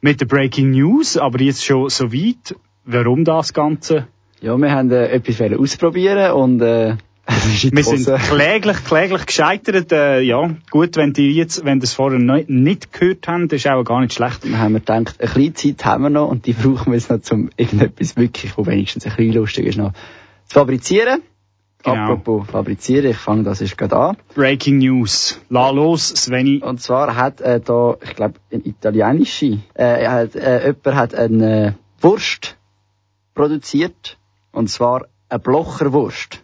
mit 0.00 0.22
der 0.22 0.24
Breaking 0.24 0.70
News, 0.70 1.18
aber 1.18 1.42
jetzt 1.42 1.62
schon 1.62 1.90
so 1.90 2.10
weit. 2.10 2.56
Warum 2.86 3.22
das 3.26 3.52
Ganze? 3.52 4.08
Ja, 4.40 4.56
wir 4.56 4.72
haben 4.72 4.90
äh, 4.92 5.08
etwas 5.08 5.42
ausprobieren 5.52 6.32
und 6.32 6.62
äh, 6.62 6.96
wir 7.28 7.84
sind 7.84 8.06
kläglich, 8.06 8.84
kläglich 8.84 9.26
gescheitert. 9.26 9.92
Äh, 9.92 10.20
ja, 10.20 10.50
gut, 10.70 10.96
wenn 10.96 11.12
die 11.12 11.32
jetzt, 11.32 11.64
wenn 11.64 11.78
das 11.78 11.92
vorher 11.92 12.18
nicht, 12.18 12.48
nicht 12.48 12.92
gehört 12.92 13.28
haben, 13.28 13.48
das 13.48 13.60
ist 13.60 13.68
auch 13.68 13.84
gar 13.84 14.00
nicht 14.00 14.14
schlecht. 14.14 14.44
Dann 14.44 14.58
haben 14.58 14.72
wir 14.72 14.80
gedacht, 14.80 15.20
eine 15.20 15.30
kleine 15.30 15.52
Zeit 15.54 15.84
haben 15.84 16.04
wir 16.04 16.10
noch 16.10 16.28
und 16.28 16.46
die 16.46 16.54
brauchen 16.54 16.92
wir 16.92 16.98
jetzt 16.98 17.10
noch, 17.10 17.20
um 17.30 17.50
irgendetwas 17.56 18.16
wirklich, 18.16 18.56
wo 18.56 18.66
wenigstens 18.66 19.04
ein 19.04 19.14
bisschen 19.14 19.34
lustig 19.34 19.66
ist, 19.66 19.76
noch 19.76 19.92
zu 20.46 20.58
fabrizieren. 20.58 21.22
Genau. 21.84 21.96
Apropos 21.96 22.50
fabrizieren, 22.50 23.10
ich 23.10 23.16
fange 23.16 23.44
das 23.44 23.60
ist 23.60 23.78
gerade 23.78 23.96
an. 23.96 24.16
Breaking 24.34 24.78
News. 24.78 25.40
La 25.48 25.70
los, 25.70 26.08
Sveni. 26.08 26.60
Und 26.62 26.80
zwar 26.80 27.14
hat 27.14 27.40
äh, 27.40 27.60
da, 27.60 27.96
ich 28.02 28.16
glaube, 28.16 28.34
ein 28.52 28.64
italienische, 28.64 29.58
äh, 29.74 30.08
hat, 30.08 30.34
äh, 30.34 30.66
jemand 30.66 30.96
hat 30.96 31.14
eine 31.14 31.76
Wurst 32.00 32.56
produziert. 33.34 34.18
Und 34.50 34.68
zwar 34.68 35.06
eine 35.28 35.38
Blocherwurst. 35.38 36.42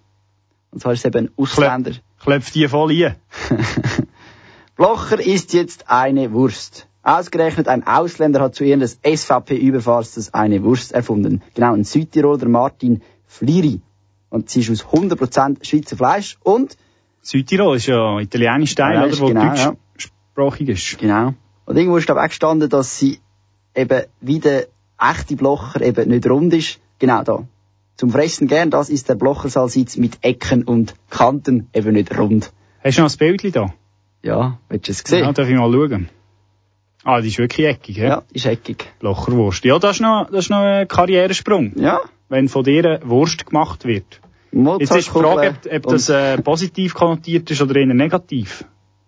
Und 0.74 0.80
zwar 0.80 0.92
ist 0.92 0.98
es 0.98 1.04
eben 1.04 1.28
ein 1.28 1.30
Ausländer. 1.36 1.92
Klopft 2.18 2.54
die 2.56 2.66
voll 2.66 2.90
ein. 2.90 3.14
Blocher 4.76 5.24
ist 5.24 5.52
jetzt 5.52 5.88
eine 5.88 6.32
Wurst. 6.32 6.88
Ausgerechnet 7.04 7.68
ein 7.68 7.86
Ausländer 7.86 8.40
hat 8.40 8.56
zu 8.56 8.64
ihren 8.64 8.80
des 8.80 8.98
SVP-Überfahrstes 9.06 10.34
eine 10.34 10.64
Wurst 10.64 10.90
erfunden. 10.92 11.42
Genau, 11.54 11.74
ein 11.74 11.84
Südtiroler 11.84 12.48
Martin 12.48 13.02
Fliri. 13.26 13.80
Und 14.30 14.50
sie 14.50 14.60
ist 14.60 14.70
aus 14.70 14.84
100% 14.84 15.64
Schweizer 15.64 15.96
Fleisch 15.96 16.38
und... 16.42 16.76
Südtirol 17.22 17.76
ist 17.76 17.86
ja 17.86 18.18
italienisch 18.18 18.74
Teil, 18.74 19.08
oder? 19.08 19.18
Wo 19.20 19.26
genau, 19.28 19.54
deutschsprachig 19.54 20.68
ja. 20.68 20.74
ist. 20.74 20.98
Genau. 20.98 21.34
Und 21.66 21.76
irgendwo 21.76 21.98
ist 21.98 22.06
glaube 22.06 22.20
auch 22.20 22.28
gestanden, 22.28 22.68
dass 22.68 22.98
sie 22.98 23.20
eben 23.76 24.02
wie 24.20 24.40
der 24.40 24.66
echte 24.98 25.36
Blocher 25.36 25.80
eben 25.82 26.08
nicht 26.08 26.28
rund 26.28 26.52
ist, 26.52 26.80
Genau 26.98 27.22
da. 27.22 27.46
Zum 27.96 28.10
Fressen 28.10 28.48
gern, 28.48 28.70
das 28.70 28.90
ist 28.90 29.08
der 29.08 29.14
Blochersalsitz 29.14 29.96
mit 29.96 30.18
Ecken 30.22 30.64
und 30.64 30.94
Kanten, 31.10 31.68
eben 31.72 31.92
nicht 31.92 32.16
rund. 32.18 32.52
Hast 32.82 32.98
du 32.98 33.02
noch 33.02 33.10
ein 33.10 33.18
Bild 33.18 33.54
da? 33.54 33.72
Ja, 34.22 34.58
willst 34.68 34.88
du 34.88 34.92
es 34.92 34.98
sehen? 34.98 35.24
Ja, 35.24 35.32
darf 35.32 35.48
ich 35.48 35.54
mal 35.54 35.70
schauen? 35.72 36.08
Ah, 37.04 37.20
die 37.20 37.28
ist 37.28 37.38
wirklich 37.38 37.66
eckig, 37.66 37.98
ja? 37.98 38.08
Ja, 38.08 38.22
ist 38.32 38.46
eckig. 38.46 38.92
Blocherwurst. 38.98 39.64
Ja, 39.64 39.78
das 39.78 39.96
ist 39.96 40.00
noch, 40.00 40.28
das 40.30 40.46
ist 40.46 40.50
noch 40.50 40.62
ein 40.62 40.88
Karrieresprung. 40.88 41.72
Ja. 41.76 42.00
Wenn 42.28 42.48
von 42.48 42.64
dir 42.64 42.84
eine 42.84 43.00
Wurst 43.04 43.46
gemacht 43.46 43.84
wird. 43.84 44.20
Jetzt 44.52 44.94
ist 44.94 45.08
die 45.08 45.10
Frage, 45.10 45.56
ob, 45.64 45.84
ob 45.84 45.92
das 45.92 46.08
äh, 46.08 46.40
positiv 46.40 46.94
konnotiert 46.94 47.50
ist 47.50 47.60
oder 47.60 47.76
eher 47.76 47.86
negativ. 47.86 48.64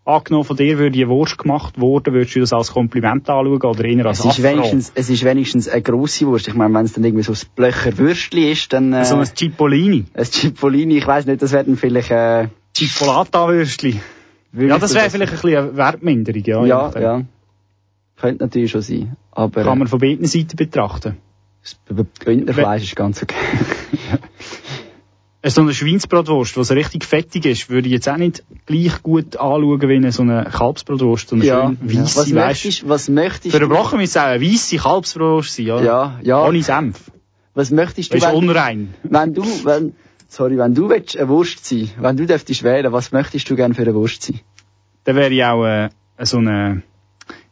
Angenommen 0.07 0.45
von 0.45 0.57
dir 0.57 0.79
würde 0.79 0.93
die 0.93 1.09
Wurst 1.09 1.37
gemacht 1.37 1.81
worden, 1.81 2.15
würdest 2.15 2.37
du 2.37 2.41
das 2.41 2.53
als 2.53 2.71
Kompliment 2.71 3.29
anschauen 3.29 3.61
oder 3.61 3.85
eher 3.85 4.07
als 4.07 4.21
es 4.21 4.39
ist, 4.39 4.43
wenigstens, 4.45 4.93
es 4.95 5.11
ist 5.11 5.25
wenigstens 5.25 5.69
eine 5.69 5.83
grosse 5.83 6.29
Wurst. 6.29 6.47
Ich 6.47 6.55
meine, 6.55 6.73
wenn 6.75 6.85
es 6.85 6.93
dann 6.93 7.03
irgendwie 7.03 7.25
so 7.25 7.33
ein 7.33 7.39
Blöcher 7.57 7.99
Würstli 7.99 8.53
ist, 8.53 8.73
dann... 8.73 8.93
Äh, 8.93 9.05
So 9.05 9.17
ein 9.17 9.27
Cipollini. 9.27 10.05
ein 10.15 10.25
Cipollini, 10.25 10.99
ich 10.99 11.07
weiss 11.09 11.27
nicht, 11.27 11.43
das 11.43 11.51
wäre 11.51 11.65
dann 11.65 11.77
vielleicht... 11.77 12.13
Äh, 12.13 12.47
Chipolata-Würstli. 12.77 13.97
würde 14.53 14.69
Ja, 14.69 14.79
das 14.79 14.95
wäre 14.95 15.11
vielleicht 15.11 15.33
ein 15.33 15.41
bisschen 15.41 15.59
eine 15.59 15.77
Wertminderung, 15.77 16.45
ja. 16.45 16.65
Ja, 16.65 16.83
nachdem. 16.85 17.03
ja. 17.03 17.23
Könnte 18.15 18.45
natürlich 18.45 18.71
schon 18.71 18.83
sein. 18.83 19.17
Aber 19.33 19.65
Kann 19.65 19.73
äh, 19.73 19.77
man 19.77 19.89
von 19.89 19.99
beiden 19.99 20.27
Seiten 20.27 20.55
betrachten. 20.55 21.17
das 21.63 21.77
Bündnerfleisch 22.25 22.85
ist 22.85 22.95
ganz 22.95 23.25
okay. 23.25 23.35
So 25.45 25.61
eine 25.61 25.73
Schweinsbratwurst, 25.73 26.57
die 26.57 26.65
so 26.65 26.75
richtig 26.75 27.05
fettig 27.05 27.47
ist, 27.47 27.71
würde 27.71 27.87
ich 27.87 27.93
jetzt 27.93 28.09
auch 28.09 28.17
nicht 28.17 28.43
gleich 28.65 29.01
gut 29.03 29.37
anschauen 29.37 29.81
wie 29.81 29.95
eine 29.95 30.11
so 30.11 30.23
eine 30.23 30.45
Kalbsbratwurst, 30.45 31.29
so 31.29 31.37
eine 31.37 31.45
ja, 31.45 31.69
schön 31.69 31.79
weisse, 31.83 32.17
Was 32.17 32.17
weisst 32.17 32.35
möchtest, 32.35 32.89
was 32.89 33.09
möchtest 33.09 33.51
Für 33.53 33.61
einen 33.63 33.69
du... 33.69 33.75
Blocher 33.75 33.97
müsste 33.97 34.19
es 34.19 34.25
auch 34.25 34.29
eine 34.29 34.45
weisse 34.45 34.77
Kalbsbratwurst 34.77 35.55
sein, 35.55 35.67
ja. 35.67 35.81
Ja, 35.83 36.21
ja. 36.23 36.45
Ohne 36.45 36.63
Senf. 36.63 37.13
Was 37.55 37.71
möchtest 37.71 38.13
du, 38.13 38.19
Das 38.19 38.25
ist 38.25 38.29
wenn, 38.31 38.49
unrein. 38.49 38.95
wenn 39.05 39.35
du, 39.35 39.45
wenn, 39.65 39.95
sorry, 40.29 40.59
wenn 40.59 40.75
du 40.75 40.89
willst, 40.89 41.17
eine 41.17 41.29
Wurst 41.29 41.65
sein, 41.65 41.91
wenn 42.01 42.17
du 42.17 42.27
dürftest 42.27 42.65
wählen, 42.65 42.93
was 42.93 43.13
möchtest 43.13 43.49
du 43.49 43.55
gerne 43.55 43.75
für 43.75 43.83
eine 43.83 43.95
Wurst 43.95 44.25
sein? 44.25 44.41
Dann 45.05 45.15
wäre 45.17 45.33
ich 45.33 45.45
auch 45.45 45.65
äh, 45.65 45.89
so 46.23 46.39
eine, 46.39 46.83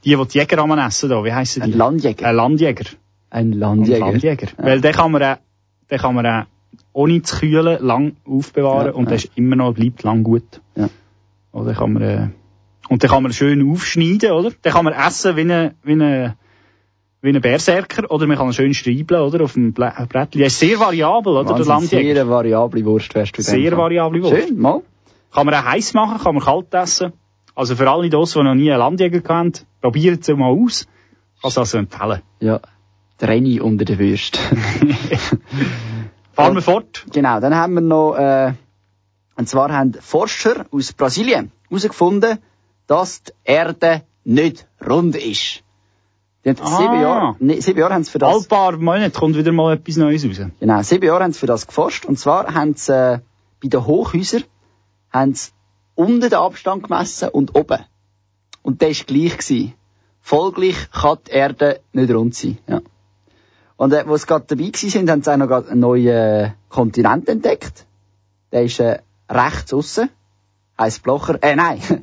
die, 0.05 0.17
die 0.17 0.27
die 0.27 0.39
Jäger 0.39 0.59
am 0.59 0.77
essen 0.77 1.11
da, 1.11 1.23
wie 1.25 1.33
heissen 1.33 1.63
die? 1.63 1.73
Ein 1.73 1.79
Landjäger. 1.79 2.27
Ein 2.27 2.35
Landjäger. 2.35 2.85
Ein 3.31 3.53
Ein 3.53 3.53
Landjäger. 3.53 3.99
Landjäger. 4.01 4.49
Ja. 4.59 4.65
Weil 4.65 4.81
den 4.81 4.93
kann 4.93 5.13
man 5.13 5.23
auch, 5.23 5.37
den 5.91 5.99
kann 5.99 6.15
man 6.15 6.27
auch 6.27 6.45
ohne 6.93 7.23
zu 7.23 7.39
kühlen 7.39 7.79
lang 7.85 8.17
aufbewahren 8.27 8.87
Ja, 8.87 8.93
und 8.93 9.05
ja. 9.05 9.09
der 9.11 9.17
ist 9.17 9.31
immer 9.35 9.57
noch, 9.57 9.75
bleibt 9.75 10.03
lang 10.03 10.23
gut. 10.23 10.61
Ja. 10.77 10.89
Oder 11.53 11.75
kann 11.75 11.93
man, 11.93 12.03
äh, 12.03 12.29
und 12.89 13.03
den 13.03 13.11
kann 13.11 13.23
man 13.23 13.33
schön 13.33 13.71
aufschneiden, 13.71 14.33
oder? 14.33 14.51
Den 14.51 14.73
kann 14.73 14.85
man 14.85 14.95
essen 14.95 15.37
wie 15.37 15.41
eine, 15.43 15.75
wie 15.83 15.93
eine, 15.93 16.37
wie 17.23 17.31
ein 17.31 17.41
Berserker, 17.41 18.11
oder 18.11 18.27
man 18.27 18.37
kann 18.37 18.53
schön 18.53 18.75
streibeln, 18.75 19.23
oder? 19.23 19.45
Auf 19.45 19.55
dem 19.55 19.73
Brettli. 19.73 20.43
Er 20.43 20.47
ist 20.49 20.59
sehr 20.59 20.79
variabel, 20.79 21.37
oder? 21.37 21.55
Der 21.55 21.67
Wahnsinn, 21.67 21.67
Landjäger. 21.67 22.15
Sehr 22.15 22.29
variable 22.29 22.85
Wurst 22.85 23.15
wärst 23.15 23.39
du 23.39 23.43
Sehr 23.43 23.77
variable 23.77 24.23
Wurst. 24.23 24.49
Schön, 24.49 24.59
mal. 24.59 24.83
Kann 25.33 25.47
man 25.47 25.55
auch 25.55 25.65
heiß 25.65 25.95
machen, 25.95 26.23
kann 26.23 26.35
man 26.35 26.45
kalt 26.45 26.73
essen. 26.75 27.13
Also 27.55 27.77
für 27.77 27.91
alle 27.91 28.11
das, 28.11 28.33
die 28.33 28.43
noch 28.43 28.55
nie 28.55 28.71
einen 28.71 28.81
Landjäger 28.81 29.21
kennt, 29.21 29.67
probiert 29.81 30.29
es 30.29 30.37
mal 30.37 30.51
aus. 30.51 30.87
Kann 31.41 31.49
es 31.49 31.59
also 31.59 31.79
empfehlen. 31.79 32.21
Ja. 32.41 32.61
Der 33.21 33.29
Renny 33.29 33.61
unter 33.61 33.85
der 33.85 33.99
Würst. 33.99 34.39
Fahren 36.35 36.55
wir 36.55 36.63
fort. 36.63 37.05
Genau, 37.13 37.41
dann 37.41 37.55
haben 37.55 37.75
wir 37.75 37.81
noch, 37.81 38.15
äh, 38.17 38.53
und 39.37 39.49
zwar 39.49 39.73
haben 39.73 39.95
Forscher 39.95 40.67
aus 40.71 40.93
Brasilien 40.93 41.53
herausgefunden, 41.69 42.39
dass 42.87 43.23
die 43.23 43.33
Erde 43.45 44.03
nicht 44.25 44.67
rund 44.87 45.17
ist. 45.17 45.63
Die 46.45 46.51
haben 46.51 46.59
Ah. 46.61 46.77
sieben 46.79 47.01
Jahre, 47.01 47.37
nee, 47.39 47.61
sieben 47.61 47.79
Jahre 47.79 47.95
haben 47.95 48.05
sie 48.05 48.11
für 48.11 48.19
das, 48.19 48.35
Alle 48.35 48.45
paar 48.45 48.77
Monate 48.77 49.19
kommt 49.19 49.37
wieder 49.37 49.53
mal 49.53 49.75
etwas 49.75 49.97
Neues 49.97 50.25
raus. 50.27 50.41
genau, 50.61 50.83
sieben 50.83 51.07
Jahre 51.07 51.25
haben 51.25 51.33
sie 51.33 51.39
für 51.41 51.47
das 51.47 51.67
geforscht. 51.67 52.05
Und 52.05 52.19
zwar 52.19 52.53
haben 52.55 52.75
sie, 52.75 52.93
äh, 52.93 53.19
bei 53.63 53.69
den 53.69 53.87
Hochhäusern, 53.87 54.45
haben 55.11 55.35
sie 55.35 55.51
unten 55.95 56.21
den 56.21 56.35
Abstand 56.35 56.83
gemessen 56.83 57.29
und 57.31 57.55
oben. 57.55 57.79
Und 58.63 58.81
der 58.83 58.91
ist 58.91 59.07
gleich 59.07 59.39
gewesen. 59.39 59.75
Folglich 60.21 60.77
kann 60.91 61.19
die 61.27 61.31
Erde 61.33 61.81
nicht 61.93 62.11
rund 62.13 62.35
sein, 62.35 62.59
ja. 62.67 62.81
Und 63.77 63.93
äh, 63.93 64.07
wo 64.07 64.17
sie 64.17 64.27
gerade 64.27 64.45
dabei 64.47 64.71
sind, 64.75 65.11
haben 65.11 65.23
sie 65.23 65.33
auch 65.33 65.37
noch 65.37 65.49
gerade 65.49 65.71
einen 65.71 65.81
neuen 65.81 66.07
äh, 66.07 66.51
Kontinent 66.69 67.29
entdeckt. 67.29 67.87
Der 68.53 68.65
ist 68.65 68.81
äh, 68.81 68.99
rechts 69.29 69.73
aussen. 69.75 70.11
Heisst 70.79 71.03
Blocher. 71.03 71.39
Äh, 71.43 71.57
nein. 71.57 71.81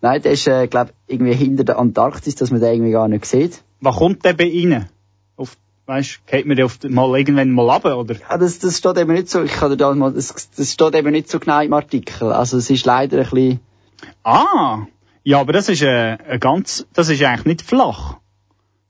nein, 0.00 0.22
der 0.22 0.32
ist, 0.32 0.46
äh, 0.46 0.66
glaub 0.68 0.92
irgendwie 1.06 1.34
hinter 1.34 1.64
der 1.64 1.78
Antarktis, 1.78 2.34
dass 2.36 2.50
man 2.50 2.60
den 2.60 2.74
irgendwie 2.74 2.92
gar 2.92 3.08
nicht 3.08 3.26
sieht. 3.26 3.62
Was 3.80 3.96
kommt 3.96 4.24
denn 4.24 4.36
bei 4.36 4.44
Ihnen? 4.44 4.88
Auf, 5.36 5.56
weißt, 5.86 6.26
geht 6.26 6.46
man 6.46 6.60
auf, 6.62 6.78
mal 6.84 7.18
irgendwann 7.18 7.50
mal 7.50 7.68
runter, 7.68 7.98
oder? 7.98 8.14
Ja, 8.14 8.38
das, 8.38 8.58
das 8.60 8.78
steht 8.78 8.96
eben 8.96 9.12
nicht 9.12 9.28
so, 9.28 9.42
ich 9.42 9.52
kann 9.52 9.70
dir 9.70 9.76
da 9.76 9.92
mal, 9.94 10.12
das, 10.12 10.50
das 10.56 10.72
steht 10.72 10.94
eben 10.94 11.10
nicht 11.10 11.28
so 11.28 11.40
genau 11.40 11.60
im 11.60 11.72
Artikel. 11.72 12.32
Also 12.32 12.58
es 12.58 12.70
ist 12.70 12.86
leider 12.86 13.18
ein 13.18 13.30
bisschen, 13.30 13.60
Ah! 14.22 14.86
Ja, 15.24 15.40
aber 15.40 15.52
das 15.52 15.68
ist, 15.68 15.82
äh, 15.82 16.18
ein 16.28 16.40
ganz, 16.40 16.86
das 16.92 17.08
ist 17.08 17.22
eigentlich 17.22 17.44
nicht 17.44 17.62
flach. 17.62 18.16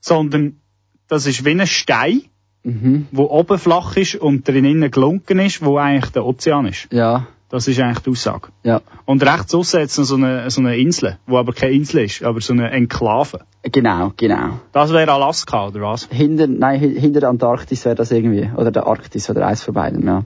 Sondern, 0.03 0.61
das 1.09 1.27
ist 1.27 1.45
wie 1.45 1.51
ein 1.53 1.67
Stein, 1.67 2.23
mhm. 2.65 3.07
wo 3.13 3.25
oben 3.25 3.59
flach 3.59 3.97
ist 3.97 4.17
und 4.17 4.47
drinnen 4.47 4.91
gelunken 4.91 5.39
ist, 5.39 5.65
wo 5.65 5.79
eigentlich 5.79 6.11
der 6.13 6.27
Ozean 6.27 6.67
ist. 6.67 6.89
ja, 6.93 7.27
Das 7.49 7.69
ist 7.69 7.79
eigentlich 7.81 8.01
die 8.01 8.11
Aussage. 8.11 8.49
ja. 8.65 8.81
Und 9.05 9.23
rechts 9.23 9.55
aussen 9.55 9.81
hat 9.81 9.89
es 9.91 9.99
noch 9.99 10.05
so 10.05 10.17
eine, 10.17 10.51
so 10.51 10.61
eine 10.61 10.77
Insel, 10.77 11.19
wo 11.27 11.39
aber 11.39 11.53
keine 11.53 11.73
Insel 11.75 12.05
ist, 12.05 12.23
aber 12.23 12.41
so 12.41 12.53
eine 12.53 12.71
Enklave. 12.71 13.41
Genau, 13.63 14.13
genau. 14.17 14.59
Das 14.73 14.93
wäre 14.93 15.13
Alaska, 15.13 15.69
oder 15.69 15.83
was? 15.83 16.09
Hinter, 16.11 16.47
nein, 16.49 16.81
hi- 16.81 16.99
hinter 16.99 17.21
der 17.21 17.29
Antarktis 17.29 17.85
wäre 17.85 17.95
das 17.95 18.11
irgendwie. 18.11 18.51
Oder 18.57 18.71
der 18.73 18.87
Arktis 18.89 19.31
oder 19.31 19.47
eins 19.47 19.63
von 19.63 19.75
beiden, 19.75 20.05
ja. 20.07 20.25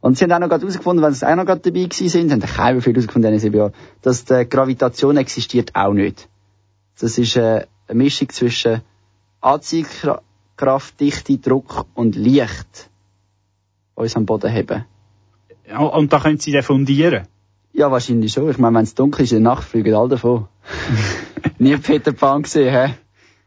Und 0.00 0.16
sie 0.18 0.24
haben 0.24 0.32
auch 0.32 0.38
noch 0.40 0.48
gerade 0.48 0.62
herausgefunden, 0.62 1.04
wenn 1.04 1.14
sie 1.14 1.26
auch 1.28 1.36
noch 1.36 1.46
gerade 1.46 1.60
dabei 1.60 1.84
gewesen 1.84 2.08
sind, 2.08 2.30
haben 2.32 2.40
keiner 2.40 2.80
viel 2.80 2.92
herausgefunden 2.92 3.28
in 3.30 3.34
diesen 3.34 3.46
sieben 3.50 3.56
Jahren, 3.56 3.72
dass 4.02 4.24
die 4.24 4.46
Gravitation 4.48 5.16
existiert 5.16 5.74
auch 5.74 5.92
nicht. 5.92 6.28
Das 7.00 7.18
ist 7.18 7.36
äh, 7.36 7.66
eine 7.88 7.98
Mischung 8.02 8.28
zwischen 8.30 8.82
Anziehkraft, 9.42 10.98
Dichte, 10.98 11.36
Druck 11.38 11.86
und 11.94 12.16
Licht. 12.16 12.90
Uns 13.94 14.16
am 14.16 14.24
Boden 14.24 14.52
haben. 14.52 14.86
Ja, 15.68 15.80
und 15.80 16.12
da 16.12 16.20
können 16.20 16.38
Sie 16.38 16.52
den 16.52 16.62
fundieren. 16.62 17.26
Ja, 17.74 17.90
wahrscheinlich 17.90 18.32
schon. 18.32 18.50
Ich 18.50 18.58
meine, 18.58 18.76
wenn 18.76 18.84
es 18.84 18.94
dunkel 18.94 19.24
ist 19.24 19.32
in 19.32 19.42
der 19.42 19.52
Nacht, 19.54 19.64
fliegen 19.64 19.94
alle 19.94 20.10
davon. 20.10 20.48
Nie 21.58 21.76
Peter 21.76 22.12
Pan 22.12 22.42
gesehen, 22.42 22.72
hä? 22.72 22.94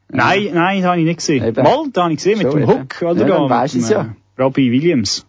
Nein, 0.09 0.49
nein, 0.53 0.81
das 0.81 0.89
habe 0.89 0.99
ich 0.99 1.05
nicht 1.05 1.17
gesehen. 1.17 1.43
Eben. 1.43 1.63
Mal, 1.63 1.89
das 1.91 2.03
habe 2.03 2.13
ich 2.13 2.17
gesehen, 2.17 2.37
mit 2.37 2.51
Schon, 2.51 2.61
dem 2.61 2.69
eben. 2.69 2.81
Hook, 2.81 3.01
oder? 3.01 3.27
Ja, 3.27 3.37
dann 3.39 3.49
weisst 3.49 3.75
dem, 3.75 3.81
du's 3.81 3.89
ja. 3.89 4.15
Robbie 4.37 4.71
Williams. 4.71 5.25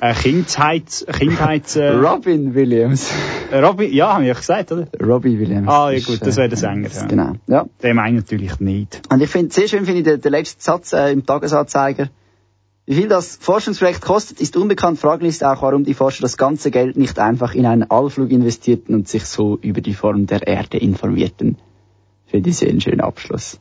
Äh, 0.00 0.14
Kindheit, 0.14 1.06
Kindheit, 1.12 1.74
äh, 1.74 1.90
Robin 1.90 2.54
Williams. 2.54 3.10
Robbie, 3.52 3.86
ja, 3.86 4.14
habe 4.14 4.22
ich 4.22 4.28
ja 4.28 4.34
gesagt, 4.34 4.70
oder? 4.70 4.86
Robbie 5.02 5.38
Williams. 5.38 5.68
Ah, 5.68 5.90
ja 5.90 5.98
gut, 5.98 6.20
das 6.22 6.34
äh, 6.34 6.38
wäre 6.38 6.48
der 6.50 6.58
Sänger, 6.58 6.88
ja. 6.88 7.06
Genau, 7.06 7.32
ja. 7.48 7.66
Den 7.82 7.96
meine 7.96 8.18
ich 8.18 8.24
natürlich 8.24 8.60
nicht. 8.60 9.02
Und 9.10 9.20
ich 9.20 9.28
finde, 9.28 9.52
sehr 9.52 9.66
schön 9.66 9.84
finde 9.84 10.00
ich 10.00 10.04
den, 10.04 10.20
den 10.20 10.32
letzten 10.32 10.60
Satz 10.60 10.92
äh, 10.92 11.10
im 11.10 11.26
Tagesanzeiger. 11.26 12.10
Wie 12.86 12.94
viel 12.94 13.08
das 13.08 13.36
Forschungsprojekt 13.36 14.00
kostet, 14.00 14.40
ist 14.40 14.56
unbekannt. 14.56 14.98
Fraglich 14.98 15.30
ist 15.30 15.44
auch, 15.44 15.60
warum 15.62 15.84
die 15.84 15.94
Forscher 15.94 16.22
das 16.22 16.36
ganze 16.36 16.70
Geld 16.70 16.96
nicht 16.96 17.18
einfach 17.18 17.54
in 17.54 17.66
einen 17.66 17.90
Allflug 17.90 18.30
investierten 18.30 18.94
und 18.94 19.08
sich 19.08 19.24
so 19.24 19.58
über 19.60 19.80
die 19.80 19.94
Form 19.94 20.26
der 20.26 20.46
Erde 20.46 20.78
informierten. 20.78 21.58
Finde 22.26 22.50
ich 22.50 22.56
sehr 22.56 22.70
einen 22.70 22.80
schönen 22.80 23.00
Abschluss. 23.00 23.58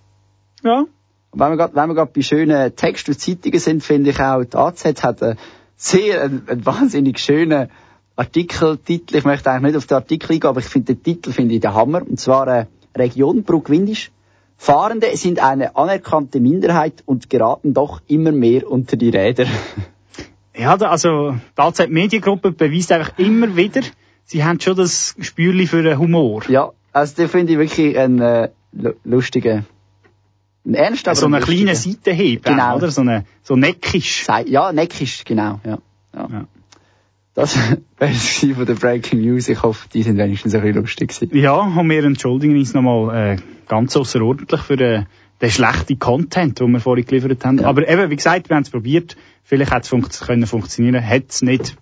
Ja. 0.63 0.85
Und 1.31 1.39
wenn 1.39 1.49
wir 1.49 1.57
gerade, 1.57 1.75
wenn 1.75 1.89
wir 1.89 1.95
gerade 1.95 2.11
bei 2.13 2.21
schönen 2.21 2.75
Texten 2.75 3.11
und 3.11 3.19
Zeitungen 3.19 3.59
sind, 3.59 3.83
finde 3.83 4.11
ich 4.11 4.19
auch, 4.19 4.43
die 4.43 4.55
AZ 4.55 5.03
hat 5.03 5.23
einen 5.23 5.37
sehr, 5.77 6.23
einen, 6.23 6.43
einen 6.47 6.65
wahnsinnig 6.65 7.19
schönen 7.19 7.69
Artikeltitel. 8.15 9.15
Ich 9.15 9.23
möchte 9.23 9.49
eigentlich 9.49 9.73
nicht 9.73 9.77
auf 9.77 9.85
den 9.85 9.95
Artikel 9.95 10.33
eingehen, 10.33 10.49
aber 10.49 10.59
ich 10.59 10.65
finde 10.65 10.95
den 10.95 11.03
Titel 11.03 11.31
finde 11.31 11.55
ich 11.55 11.61
der 11.61 11.73
Hammer. 11.75 12.01
Und 12.01 12.19
zwar, 12.19 12.47
äh, 12.47 12.65
Region 12.95 13.43
Bruck-Windisch. 13.43 14.11
Fahrende 14.57 15.15
sind 15.15 15.39
eine 15.41 15.75
anerkannte 15.75 16.39
Minderheit 16.39 17.03
und 17.05 17.29
geraten 17.29 17.75
doch 17.75 18.01
immer 18.07 18.31
mehr 18.31 18.69
unter 18.69 18.97
die 18.97 19.09
Räder. 19.09 19.45
Ja, 20.59 20.73
also, 20.75 21.35
die 21.55 21.61
AZ 21.61 21.87
Mediengruppe 21.87 22.51
beweist 22.51 22.91
einfach 22.91 23.15
immer 23.19 23.55
wieder, 23.55 23.81
sie 24.25 24.43
haben 24.43 24.59
schon 24.59 24.75
das 24.75 25.13
Gespürli 25.15 25.67
für 25.67 25.83
den 25.83 25.99
Humor. 25.99 26.41
Ja, 26.49 26.71
also 26.91 27.15
den 27.15 27.27
finde 27.29 27.53
ich 27.53 27.59
wirklich 27.59 27.95
einen 27.95 28.19
äh, 28.19 28.49
lu- 28.71 28.95
lustigen, 29.03 29.57
ein 29.57 29.65
ernst, 30.73 31.07
aber 31.07 31.15
so 31.15 31.25
einen 31.25 31.35
ein 31.35 31.43
kleinen. 31.43 31.75
Seitenhieb, 31.75 32.43
Genau. 32.43 32.75
oder? 32.75 32.91
So, 32.91 33.01
eine, 33.01 33.25
so 33.43 33.55
neckisch. 33.55 34.27
Ja, 34.45 34.71
neckisch, 34.71 35.23
genau, 35.25 35.59
ja. 35.65 35.77
ja. 36.13 36.27
Ja. 36.31 36.47
Das 37.33 37.55
wäre 37.99 38.11
es 38.11 38.39
von 38.39 38.65
der 38.65 38.73
Breaking 38.73 39.21
News. 39.21 39.47
Ich 39.47 39.61
hoffe, 39.61 39.87
die 39.93 40.01
sind 40.01 40.17
wenigstens 40.17 40.55
ein 40.55 40.61
bisschen 40.61 40.81
lustig 40.81 41.09
gewesen. 41.09 41.37
Ja, 41.37 41.53
und 41.53 41.89
wir 41.89 42.03
entschuldigen 42.03 42.57
uns 42.57 42.73
nochmal 42.73 43.33
äh, 43.33 43.37
ganz 43.67 43.95
außerordentlich 43.95 44.61
für 44.61 44.75
den, 44.75 45.05
den 45.39 45.51
schlechten 45.51 45.99
Content, 45.99 46.59
den 46.59 46.71
wir 46.71 46.79
vorhin 46.79 47.05
geliefert 47.05 47.45
haben. 47.45 47.59
Ja. 47.59 47.67
Aber 47.67 47.87
eben, 47.87 48.09
wie 48.09 48.15
gesagt, 48.15 48.49
wir 48.49 48.55
haben 48.55 48.63
es 48.63 48.71
probiert. 48.71 49.15
Vielleicht 49.43 49.71
hat 49.71 49.83
es 49.83 49.89
funkt 49.89 50.19
können 50.19 50.47
funktionieren, 50.47 51.05
hat 51.07 51.29
es 51.29 51.43
nicht. 51.43 51.77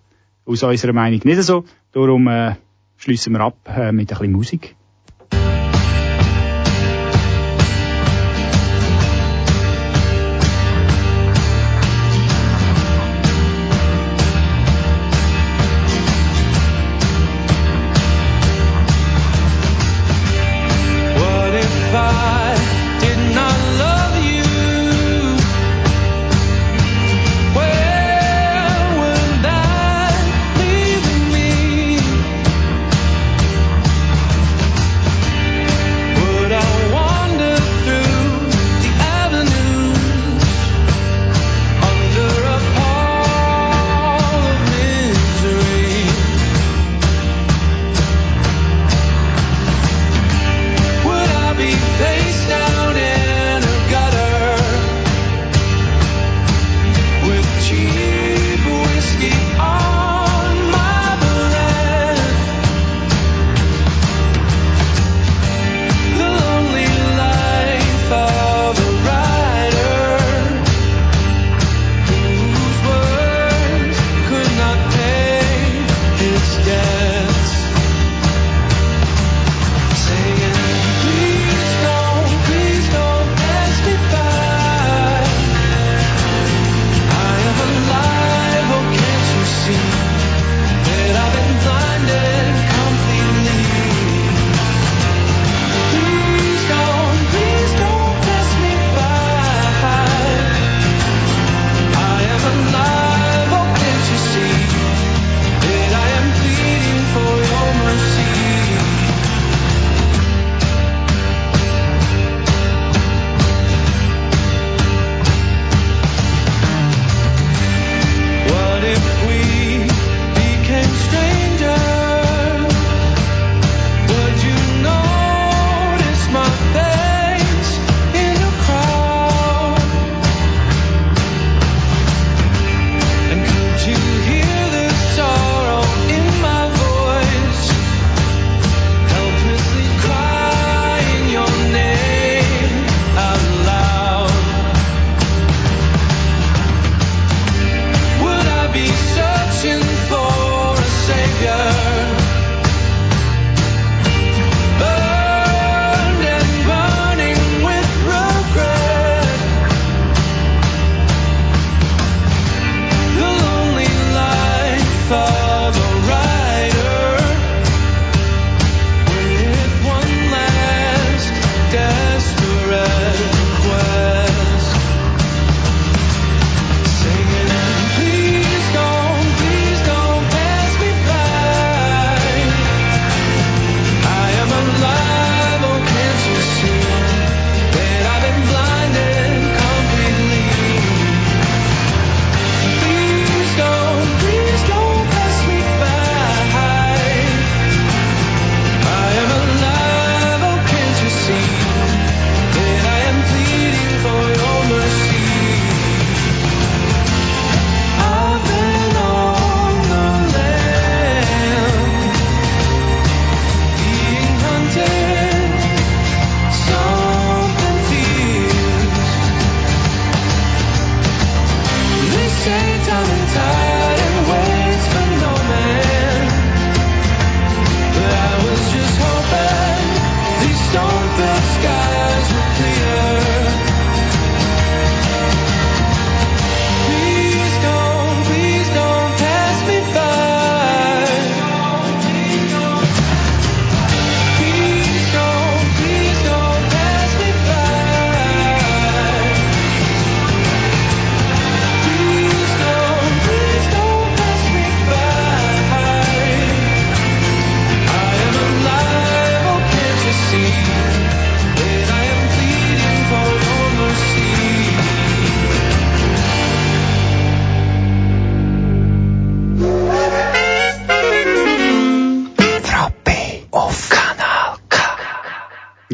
Aus 0.46 0.62
unserer 0.62 0.94
Meinung 0.94 1.22
nicht 1.24 1.42
so. 1.42 1.64
Darum 1.94 2.28
äh, 2.28 2.56
schließen 2.98 3.32
wir 3.34 3.40
ab 3.40 3.58
äh, 3.66 3.92
mit 3.94 4.12
ein 4.12 4.18
bisschen 4.18 4.32
Musik. 4.34 4.76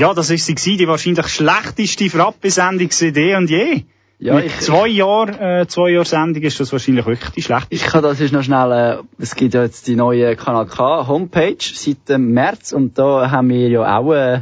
Ja, 0.01 0.15
das 0.15 0.31
ist 0.31 0.47
sie 0.47 0.55
gewesen, 0.55 0.77
die 0.79 0.87
wahrscheinlich 0.87 1.27
schlechteste 1.27 2.09
Frappe-Sendung 2.09 2.89
seit 2.89 3.15
eh 3.17 3.35
und 3.35 3.51
je. 3.51 3.83
Ja, 4.17 4.33
Mit 4.35 4.45
ich- 4.47 4.59
zwei 4.61 4.87
Jahren, 4.87 5.35
äh, 5.39 5.65
zwei 5.67 5.91
Jahr 5.91 6.05
Sendung 6.05 6.41
ist 6.41 6.59
das 6.59 6.71
wahrscheinlich 6.71 7.05
wirklich 7.05 7.29
die 7.31 7.43
schlechteste. 7.43 7.75
Ich 7.75 7.83
kann 7.83 8.01
das 8.01 8.19
ist 8.19 8.31
noch 8.33 8.41
schnell, 8.41 8.71
äh, 8.71 8.97
es 9.19 9.35
gibt 9.35 9.53
ja 9.53 9.61
jetzt 9.61 9.85
die 9.85 9.95
neue 9.95 10.35
Kanal 10.35 10.65
K 10.65 11.07
Homepage 11.07 11.57
seit 11.59 12.09
dem 12.09 12.31
März 12.31 12.71
und 12.71 12.97
da 12.97 13.29
haben 13.29 13.49
wir 13.49 13.67
ja 13.69 13.97
auch 13.99 14.11
äh, 14.13 14.41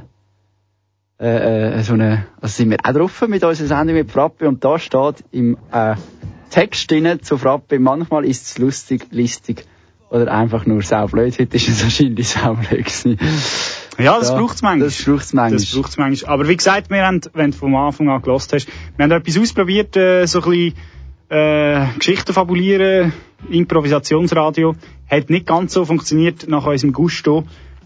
äh, 1.19 1.79
äh, 1.79 1.83
so 1.83 1.93
eine, 1.93 2.25
also 2.39 2.53
sind 2.55 2.69
wir 2.69 2.77
auch 2.81 2.93
drauf 2.93 3.21
mit 3.27 3.43
unserer 3.43 3.67
Sendung 3.67 3.95
mit 3.97 4.09
Frappe 4.11 4.47
und 4.47 4.63
da 4.63 4.79
steht 4.79 5.25
im 5.31 5.57
äh, 5.73 5.95
Text 6.51 6.89
drin 6.89 7.21
zu 7.21 7.37
Frappe, 7.37 7.79
manchmal 7.79 8.23
ist 8.23 8.45
es 8.45 8.57
lustig, 8.59 9.07
listig 9.11 9.65
oder 10.09 10.31
einfach 10.31 10.65
nur 10.65 10.81
saublöd. 10.81 11.37
Heute 11.37 11.55
ist 11.57 11.67
es 11.67 11.83
wahrscheinlich 11.83 12.27
saublöd 12.35 12.85
gewesen. 12.85 13.17
Ja, 13.99 14.17
das 14.19 14.29
Ja, 14.29 14.35
braucht's 14.35 14.61
manchmal. 14.61 14.87
Das 14.87 15.03
braucht's 15.03 15.33
manchmal. 15.33 15.59
Das 15.59 15.75
braucht's 15.75 15.97
manchmal. 15.97 16.33
Aber 16.33 16.47
wie 16.47 16.55
gesagt, 16.55 16.89
wir 16.89 17.05
haben, 17.05 17.21
wenn 17.33 17.51
du 17.51 17.57
vom 17.57 17.75
Anfang 17.75 18.09
an 18.09 18.21
gelost 18.21 18.53
hast, 18.53 18.67
wir 18.95 19.03
haben 19.03 19.11
etwas 19.11 19.37
ausprobiert, 19.37 19.95
äh, 19.97 20.25
so 20.25 20.41
ein 20.41 20.49
bisschen, 20.49 20.73
äh, 21.29 21.85
Geschichten 21.97 22.33
fabulieren, 22.33 23.13
Improvisationsradio. 23.49 24.75
Hat 25.07 25.29
nicht 25.29 25.45
ganz 25.45 25.73
so 25.73 25.85
funktioniert 25.85 26.47
nach 26.47 26.65
unserem 26.65 26.93
Gusto. 26.93 27.43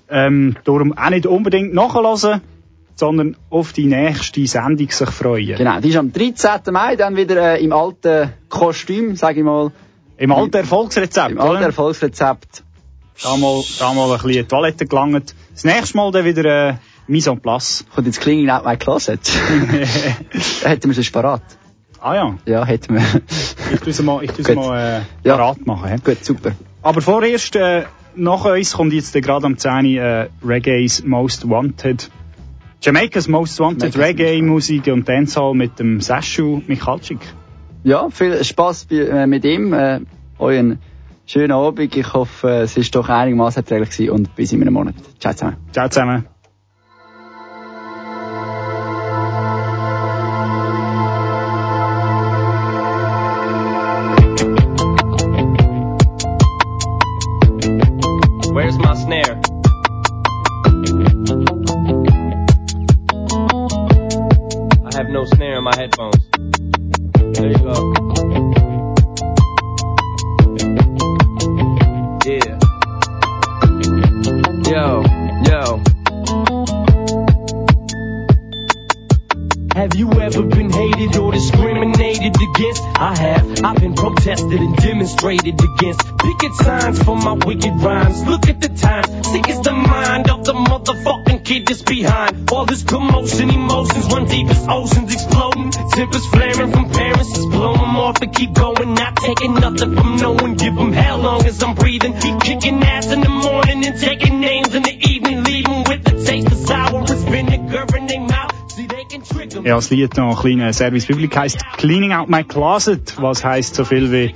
Ähm, 0.09 0.55
darum 0.63 0.97
auch 0.97 1.09
nicht 1.09 1.25
unbedingt 1.25 1.73
nachhören, 1.73 2.41
sondern 2.95 3.35
auf 3.49 3.73
die 3.73 3.85
nächste 3.85 4.45
Sendung 4.45 4.89
sich 4.89 5.09
freuen. 5.09 5.57
Genau, 5.57 5.79
die 5.79 5.89
ist 5.89 5.97
am 5.97 6.11
13. 6.11 6.61
Mai 6.71 6.95
dann 6.95 7.15
wieder 7.15 7.55
äh, 7.55 7.63
im 7.63 7.73
alten 7.73 8.31
Kostüm, 8.49 9.15
sage 9.15 9.39
ich 9.39 9.45
mal. 9.45 9.71
Im 10.17 10.31
alten 10.31 10.57
Erfolgsrezept, 10.57 11.31
Im 11.31 11.39
alten? 11.39 11.63
Erfolgsrezept. 11.63 12.63
Da 13.21 13.37
mal, 13.37 13.61
da 13.79 13.93
mal 13.93 14.05
ein 14.05 14.13
bisschen 14.13 14.29
in 14.29 14.35
die 14.37 14.43
Toilette 14.43 14.85
gelangt. 14.85 15.35
Das 15.53 15.63
nächste 15.63 15.97
Mal 15.97 16.11
dann 16.11 16.25
wieder, 16.25 16.69
äh, 16.69 16.73
Mise 17.07 17.31
en 17.31 17.39
place. 17.39 17.85
Kommt 17.93 18.07
jetzt 18.07 18.21
Cleaning 18.21 18.49
Out 18.49 18.65
My 18.65 18.77
Closet. 18.77 19.19
hätten 20.63 20.89
wir 20.89 20.93
sonst 20.95 21.11
parat. 21.11 21.41
Ah 21.99 22.15
ja. 22.15 22.35
Ja, 22.45 22.65
hätten 22.65 22.95
wir. 22.95 23.03
Ich 23.73 23.79
tu's 23.81 24.01
mal, 24.01 24.23
ich 24.23 24.33
Gut. 24.35 24.55
mal, 24.55 25.01
äh, 25.23 25.27
Ja. 25.27 25.37
parat 25.37 25.65
machen. 25.65 25.89
hä? 25.89 25.95
Gut, 26.03 26.23
super. 26.25 26.51
Aber 26.81 27.01
vorerst, 27.01 27.55
äh, 27.55 27.83
nach 28.15 28.45
uns 28.45 28.73
kommt 28.73 28.93
jetzt 28.93 29.13
gerade 29.13 29.45
am 29.45 29.57
10. 29.57 29.85
Äh, 29.97 30.27
Reggae's 30.45 31.03
Most 31.03 31.49
Wanted. 31.49 32.09
Jamaica's 32.81 33.27
Most 33.27 33.59
Wanted 33.59 33.97
Reggae-Musik 33.97 34.87
und 34.87 35.07
Dancehall 35.07 35.53
mit 35.53 35.79
dem 35.79 36.01
Saschu 36.01 36.61
Michalczyk. 36.67 37.19
Ja, 37.83 38.09
viel 38.09 38.43
Spaß 38.43 38.87
äh, 38.91 39.25
mit 39.27 39.45
ihm. 39.45 39.71
Äh, 39.73 40.01
euren 40.39 40.79
schönen 41.25 41.51
Abend. 41.51 41.95
Ich 41.95 42.13
hoffe, 42.13 42.49
es 42.63 42.77
ist 42.77 42.95
doch 42.95 43.09
einigermaßen 43.09 43.63
erträglich 43.63 43.91
gewesen 43.91 44.11
und 44.11 44.35
bis 44.35 44.51
in 44.53 44.61
einem 44.61 44.73
Monat. 44.73 44.95
Ciao 45.19 45.33
zusammen. 45.33 45.57
Ciao 45.71 45.87
zusammen. 45.89 46.32
Das 109.83 109.89
Lied 109.89 110.15
noch 110.15 110.45
ein 110.45 110.57
kleiner 110.57 110.71
Service 110.71 111.05
Public 111.07 111.35
heisst 111.35 111.59
Cleaning 111.75 112.13
Out 112.13 112.29
My 112.29 112.45
Closet, 112.45 113.15
was 113.17 113.43
heisst 113.43 113.75
so 113.75 113.83
viel 113.83 114.13
wie 114.13 114.33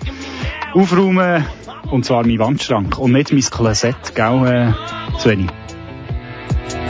aufräumen, 0.74 1.45
und 1.89 2.04
zwar 2.04 2.26
mein 2.26 2.39
Wandschrank 2.39 2.98
und 3.00 3.14
nicht 3.14 3.32
mein 3.32 3.41
Klosett, 3.41 4.14
gell, 4.14 4.45
äh, 4.45 5.20
Svenny? 5.20 5.48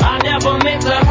I 0.01 0.23
never. 0.23 1.06